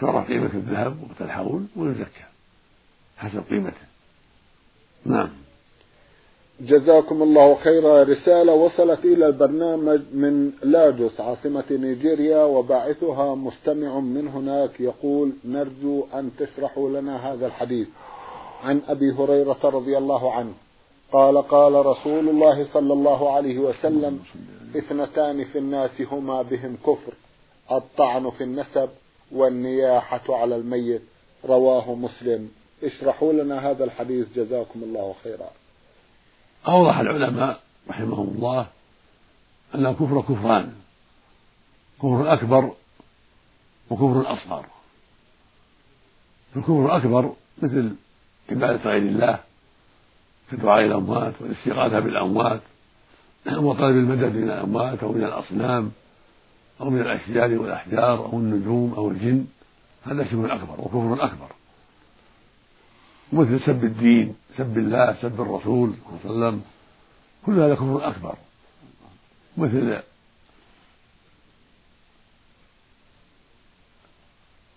ترى 0.00 0.24
قيمة 0.24 0.50
الذهب 0.54 1.02
وقت 1.02 1.22
الحول 1.22 1.66
ويزكى 1.76 2.24
حسب 3.16 3.44
قيمته. 3.50 3.86
نعم. 5.06 5.28
جزاكم 6.60 7.22
الله 7.22 7.54
خيرا. 7.54 8.02
رسالة 8.02 8.52
وصلت 8.52 9.04
إلى 9.04 9.26
البرنامج 9.26 10.00
من 10.12 10.52
لاجوس 10.62 11.20
عاصمة 11.20 11.64
نيجيريا 11.70 12.44
وباعثها 12.44 13.34
مستمع 13.34 14.00
من 14.00 14.28
هناك 14.28 14.80
يقول 14.80 15.32
نرجو 15.44 16.06
أن 16.14 16.30
تشرحوا 16.38 17.00
لنا 17.00 17.32
هذا 17.32 17.46
الحديث. 17.46 17.88
عن 18.64 18.82
أبي 18.88 19.12
هريرة 19.12 19.60
رضي 19.64 19.98
الله 19.98 20.32
عنه. 20.32 20.54
قال 21.12 21.48
قال 21.48 21.86
رسول 21.86 22.28
الله 22.28 22.66
صلى 22.72 22.92
الله 22.92 23.32
عليه 23.32 23.58
وسلم 23.58 24.24
إثنتان 24.76 25.44
في 25.44 25.58
الناس 25.58 26.00
هما 26.00 26.42
بهم 26.42 26.76
كفر 26.76 27.12
الطعن 27.72 28.30
في 28.30 28.44
النسب 28.44 28.88
والنياحة 29.32 30.22
على 30.28 30.56
الميت. 30.56 31.02
رواه 31.44 31.94
مسلم. 31.94 32.50
اشرحوا 32.82 33.32
لنا 33.32 33.70
هذا 33.70 33.84
الحديث 33.84 34.26
جزاكم 34.36 34.82
الله 34.82 35.14
خيرا. 35.24 35.50
أوضح 36.68 36.98
العلماء 36.98 37.60
رحمهم 37.88 38.34
الله 38.36 38.66
أن 39.74 39.86
الكفر 39.86 40.20
كفران 40.20 40.72
كفر 41.98 42.32
أكبر 42.32 42.70
وكفر 43.90 44.32
أصغر. 44.32 44.66
الكفر 46.56 46.86
الأكبر 46.86 47.32
مثل 47.62 47.94
عبادة 48.50 48.90
غير 48.90 49.02
الله 49.02 49.38
كدعاء 50.52 50.84
الأموات 50.84 51.34
والاستغاثة 51.40 52.00
بالأموات 52.00 52.60
وطلب 53.46 53.96
المدد 53.96 54.36
من 54.36 54.50
الأموات 54.50 55.02
أو 55.02 55.12
من 55.12 55.24
الأصنام 55.24 55.92
أو 56.80 56.90
من 56.90 57.00
الأشجار 57.00 57.58
والأحجار 57.58 58.18
أو 58.18 58.38
النجوم 58.38 58.94
أو 58.94 59.10
الجن 59.10 59.46
هذا 60.04 60.24
شرك 60.24 60.50
أكبر 60.50 60.80
وكفر 60.80 61.24
أكبر. 61.24 61.48
مثل 63.32 63.60
سب 63.60 63.84
الدين 63.84 64.34
سب 64.56 64.78
الله 64.78 65.16
سب 65.22 65.40
الرسول 65.40 65.94
صلى 66.22 66.30
الله 66.30 66.46
عليه 66.46 66.56
وسلم 66.56 66.62
كل 67.46 67.58
هذا 67.60 67.74
كفر 67.74 68.08
أكبر. 68.08 68.34
مثل 69.56 70.00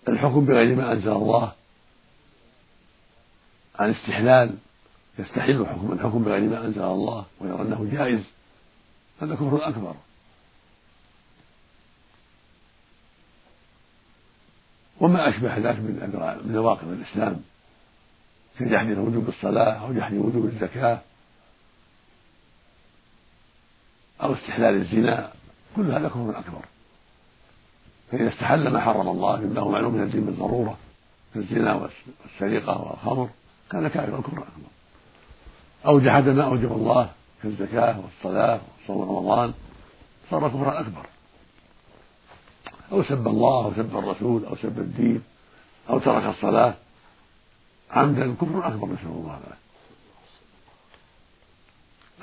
الحكم 0.07 0.45
بغير 0.45 0.75
ما 0.75 0.91
أنزل 0.91 1.11
الله 1.11 1.51
عن 3.79 3.89
استحلال 3.89 4.57
يستحل 5.19 5.65
حكم 5.65 5.91
الحكم 5.91 6.23
بغير 6.23 6.49
ما 6.49 6.65
أنزل 6.65 6.81
الله 6.81 7.25
ويرى 7.39 7.61
أنه 7.61 7.89
جائز 7.91 8.23
هذا 9.21 9.35
كفر 9.35 9.67
أكبر. 9.67 9.95
وما 14.99 15.29
أشبه 15.29 15.57
ذلك 15.57 15.79
من 15.79 16.43
نواقض 16.45 16.87
الإسلام 16.87 17.41
كجحد 18.59 18.97
وجوب 18.97 19.29
الصلاة 19.29 19.71
أو 19.71 19.93
جحد 19.93 20.13
وجوب 20.13 20.45
الزكاة 20.45 21.01
أو 24.21 24.33
استحلال 24.33 24.75
الزنا 24.75 25.31
كل 25.75 25.91
هذا 25.91 26.07
كفر 26.07 26.39
أكبر. 26.39 26.65
فإذا 28.11 28.29
استحل 28.29 28.67
ما 28.67 28.81
حرم 28.81 29.07
الله 29.07 29.41
مما 29.41 29.61
هو 29.61 29.69
معلوم 29.69 29.93
من 29.93 30.03
الدين 30.03 30.25
بالضرورة 30.25 30.77
كالزنا 31.33 31.73
والسرقة 31.73 32.81
والخمر 32.81 33.29
كان 33.71 33.87
كافرا 33.87 34.21
كفرا 34.21 34.39
أكبر 34.39 34.69
أو 35.85 35.99
جحد 35.99 36.29
ما 36.29 36.43
أوجب 36.43 36.71
الله 36.71 37.09
كالزكاة 37.43 37.99
والصلاة 37.99 38.59
وصوم 38.83 39.01
رمضان. 39.01 39.53
صار 40.31 40.47
كفرا 40.47 40.79
أكبر. 40.79 41.05
أو 42.91 43.03
سب 43.03 43.27
الله 43.27 43.65
أو 43.65 43.73
سب 43.73 43.97
الرسول 43.97 44.45
أو 44.45 44.55
سب 44.55 44.79
الدين 44.79 45.23
أو 45.89 45.99
ترك 45.99 46.25
الصلاة. 46.25 46.73
عمدا 47.91 48.35
كفر 48.35 48.67
أكبر 48.67 48.87
نسأل 48.87 49.07
الله 49.07 49.37
العافية. 49.37 49.67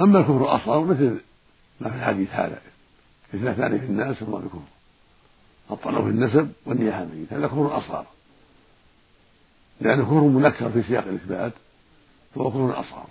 أما 0.00 0.18
الكفر 0.18 0.44
الأصغر 0.44 0.80
مثل 0.80 1.20
ما 1.80 1.90
في 1.90 1.96
الحديث 1.96 2.30
هذا 2.30 2.60
إثنتان 3.34 3.78
في 3.78 3.86
الناس 3.86 4.22
هما 4.22 4.38
بكفر 4.38 4.58
الطلب 5.70 6.04
في 6.04 6.10
النسب 6.10 6.52
والنياحة 6.66 7.02
الميت 7.02 7.32
هذا 7.32 7.46
كفر 7.46 7.78
أصغر. 7.78 8.06
لأنه 9.80 10.04
كفر 10.04 10.20
منكر 10.20 10.70
في 10.70 10.82
سياق 10.82 11.04
الإثبات 11.04 11.52
فهو 12.34 12.50
كفر 12.50 12.80
أصغر. 12.80 13.06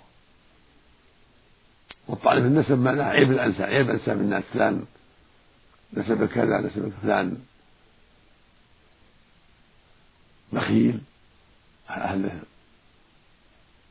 والطعن 2.08 2.40
في 2.40 2.46
النسب 2.46 2.78
معناه 2.78 3.04
عيب 3.04 3.32
الأنساب 3.32 3.68
عيب 3.68 3.90
أنساب 3.90 4.20
الناس. 4.20 4.44
فلان 4.44 4.84
نسب 5.94 6.24
كذا 6.24 6.60
نسب 6.60 6.92
فلان. 7.02 7.38
بخيل 10.52 11.00
أهل 11.90 12.30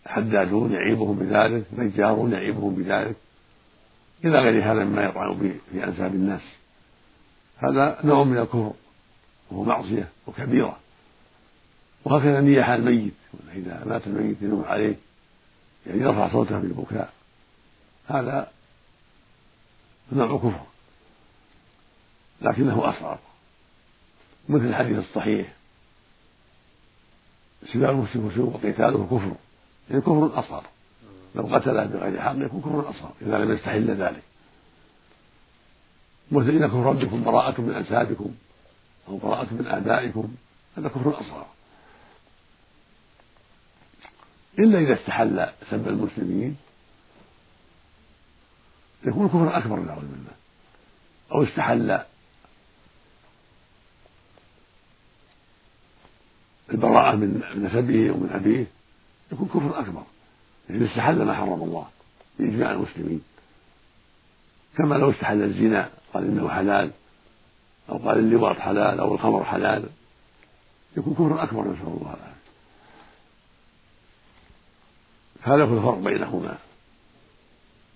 حدادون 0.06 0.72
يعيبهم 0.74 1.16
بذلك 1.16 1.66
نجارون 1.74 2.34
يعيبهم 2.34 2.76
بذلك. 2.76 3.16
إلى 4.26 4.40
غير 4.40 4.64
هذا 4.64 4.84
مما 4.84 5.04
يطعن 5.04 5.60
في 5.72 5.84
أنساب 5.84 6.16
الناس. 6.16 6.42
هذا 7.58 8.00
نوع 8.04 8.24
من 8.24 8.38
الكفر 8.38 8.74
وهو 9.52 9.64
معصية 9.64 10.08
وكبيرة. 10.28 10.83
وهكذا 12.06 12.42
نية 12.42 12.62
حال 12.62 12.80
الميت 12.80 13.14
إذا 13.56 13.84
مات 13.86 14.08
الميت 14.08 14.42
ينوح 14.42 14.68
عليه 14.68 14.96
يعني 15.88 16.02
يرفع 16.02 16.32
صوته 16.32 16.60
بالبكاء. 16.60 17.14
هذا 18.08 18.52
نوع 20.12 20.38
كفر 20.38 20.66
لكنه 22.42 22.90
أصغر 22.90 23.20
مثل 24.50 24.66
الحديث 24.66 24.98
الصحيح 24.98 25.54
سباع 27.74 27.90
المسلم 27.90 28.30
فسوق 28.30 28.56
وقتاله 28.56 29.06
كفر 29.06 29.36
يعني 29.90 30.02
كفر 30.02 30.40
أصغر. 30.40 30.64
لو 31.36 31.56
قتله 31.56 31.86
بغير 31.86 32.22
حق 32.22 32.36
يكون 32.38 32.62
كفر 32.62 32.90
أصغر 32.90 33.12
إذا 33.22 33.38
لم 33.38 33.52
يستحل 33.52 33.92
ذلك. 33.92 34.24
مثل 36.32 36.50
إن 36.50 36.68
كفر 36.68 36.84
ربكم 36.84 37.24
براءة 37.24 37.62
من 37.62 37.74
أنسابكم 37.74 38.32
أو 39.08 39.18
براءة 39.18 39.54
من 39.54 39.68
آبائكم 39.68 40.36
هذا 40.78 40.88
كفر 40.88 41.20
أصغر. 41.20 41.46
إلا 44.60 44.80
إذا 44.80 44.94
استحل 44.94 45.48
سب 45.70 45.88
المسلمين. 45.88 46.58
يكون 49.06 49.28
كفر 49.28 49.58
أكبر 49.58 49.80
نعوذ 49.80 50.02
بالله. 50.02 50.34
أو 51.32 51.44
استحل 51.44 52.02
البراءة 56.72 57.16
من 57.16 57.42
نسبه 57.56 58.12
ومن 58.12 58.30
أبيه 58.34 58.66
يكون 59.32 59.48
كفر 59.48 59.80
أكبر. 59.80 60.04
إذا 60.70 60.86
استحل 60.86 61.24
ما 61.24 61.34
حرم 61.34 61.64
الله 61.64 61.88
بإجماع 62.40 62.72
المسلمين. 62.72 63.22
كما 64.78 64.96
لو 64.96 65.12
استحل 65.12 65.44
الزنا 65.44 65.90
قال 66.14 66.24
إنه 66.24 66.50
حلال 66.50 66.92
أو 67.90 67.98
قال 67.98 68.18
اللواط 68.18 68.58
حلال 68.58 69.00
أو 69.00 69.14
الخمر 69.14 69.44
حلال 69.44 69.90
يكون 70.98 71.14
كفر 71.14 71.44
أكبر 71.44 71.62
نسأل 71.62 71.88
الله 71.88 72.14
العافية. 72.14 72.33
هذا 75.44 75.66
هو 75.66 75.78
الفرق 75.78 75.98
بينهما. 75.98 76.58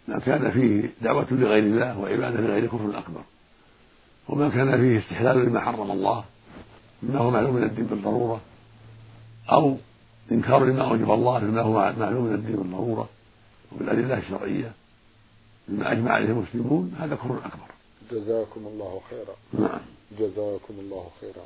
ما 0.07 0.19
كان 0.19 0.51
فيه 0.51 0.89
دعوة 1.01 1.27
لغير 1.31 1.63
الله 1.63 1.99
وعبادة 1.99 2.41
لغير 2.41 2.65
كفر 2.65 2.99
أكبر 2.99 3.21
وما 4.29 4.49
كان 4.49 4.77
فيه 4.77 4.99
استحلال 4.99 5.45
لما 5.45 5.60
حرم 5.60 5.91
الله 5.91 6.23
مما 7.03 7.19
هو 7.19 7.31
معلوم 7.31 7.55
من 7.55 7.63
الدين 7.63 7.86
بالضرورة. 7.86 8.41
أو 9.51 9.77
إنكار 10.31 10.65
لما 10.65 10.89
أوجب 10.89 11.12
الله 11.12 11.39
مما 11.39 11.62
هو 11.62 11.93
معلوم 11.97 12.25
من 12.25 12.33
الدين 12.33 12.55
بالضرورة. 12.55 13.10
وبالأدلة 13.71 14.17
الشرعية 14.17 14.71
مما 15.69 15.91
أجمع 15.91 16.12
عليه 16.12 16.25
المسلمون 16.25 16.95
هذا 16.99 17.15
كفر 17.15 17.38
أكبر. 17.38 17.67
جزاكم 18.12 18.67
الله 18.67 19.01
خيرا. 19.10 19.36
نعم. 19.67 19.79
جزاكم 20.19 20.73
الله 20.79 21.07
خيرا. 21.21 21.43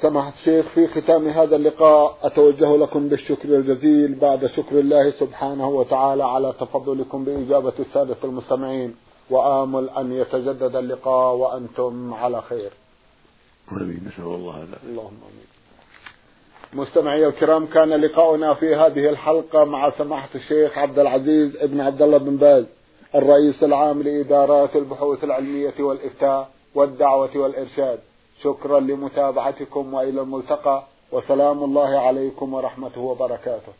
سماحة 0.00 0.32
الشيخ 0.38 0.68
في 0.68 0.86
ختام 0.86 1.28
هذا 1.28 1.56
اللقاء 1.56 2.18
أتوجه 2.22 2.76
لكم 2.76 3.08
بالشكر 3.08 3.48
الجزيل 3.48 4.14
بعد 4.14 4.46
شكر 4.46 4.78
الله 4.78 5.10
سبحانه 5.10 5.68
وتعالى 5.68 6.24
على 6.24 6.54
تفضلكم 6.60 7.24
بإجابة 7.24 7.72
السادة 7.78 8.16
المستمعين 8.24 8.94
وآمل 9.30 9.90
أن 9.90 10.12
يتجدد 10.12 10.76
اللقاء 10.76 11.34
وأنتم 11.34 12.14
على 12.14 12.42
خير. 12.42 12.70
آمين 13.72 14.00
نسأل 14.06 14.24
الله 14.24 14.52
هذا 14.56 14.78
اللهم 14.88 15.06
آمين. 15.06 15.46
مستمعي 16.72 17.26
الكرام 17.26 17.66
كان 17.66 17.88
لقاؤنا 17.88 18.54
في 18.54 18.74
هذه 18.74 19.08
الحلقة 19.08 19.64
مع 19.64 19.90
سماحة 19.90 20.28
الشيخ 20.34 20.78
عبد 20.78 20.98
العزيز 20.98 21.56
ابن 21.56 21.80
عبد 21.80 22.02
الله 22.02 22.18
بن 22.18 22.36
باز 22.36 22.64
الرئيس 23.14 23.64
العام 23.64 24.02
لإدارات 24.02 24.76
البحوث 24.76 25.24
العلمية 25.24 25.74
والإفتاء 25.80 26.50
والدعوة 26.74 27.36
والإرشاد. 27.36 27.98
شكرا 28.44 28.80
لمتابعتكم 28.80 29.94
وإلى 29.94 30.20
الملتقى 30.20 30.82
وسلام 31.12 31.64
الله 31.64 31.98
عليكم 32.06 32.54
ورحمته 32.54 33.00
وبركاته. 33.00 33.72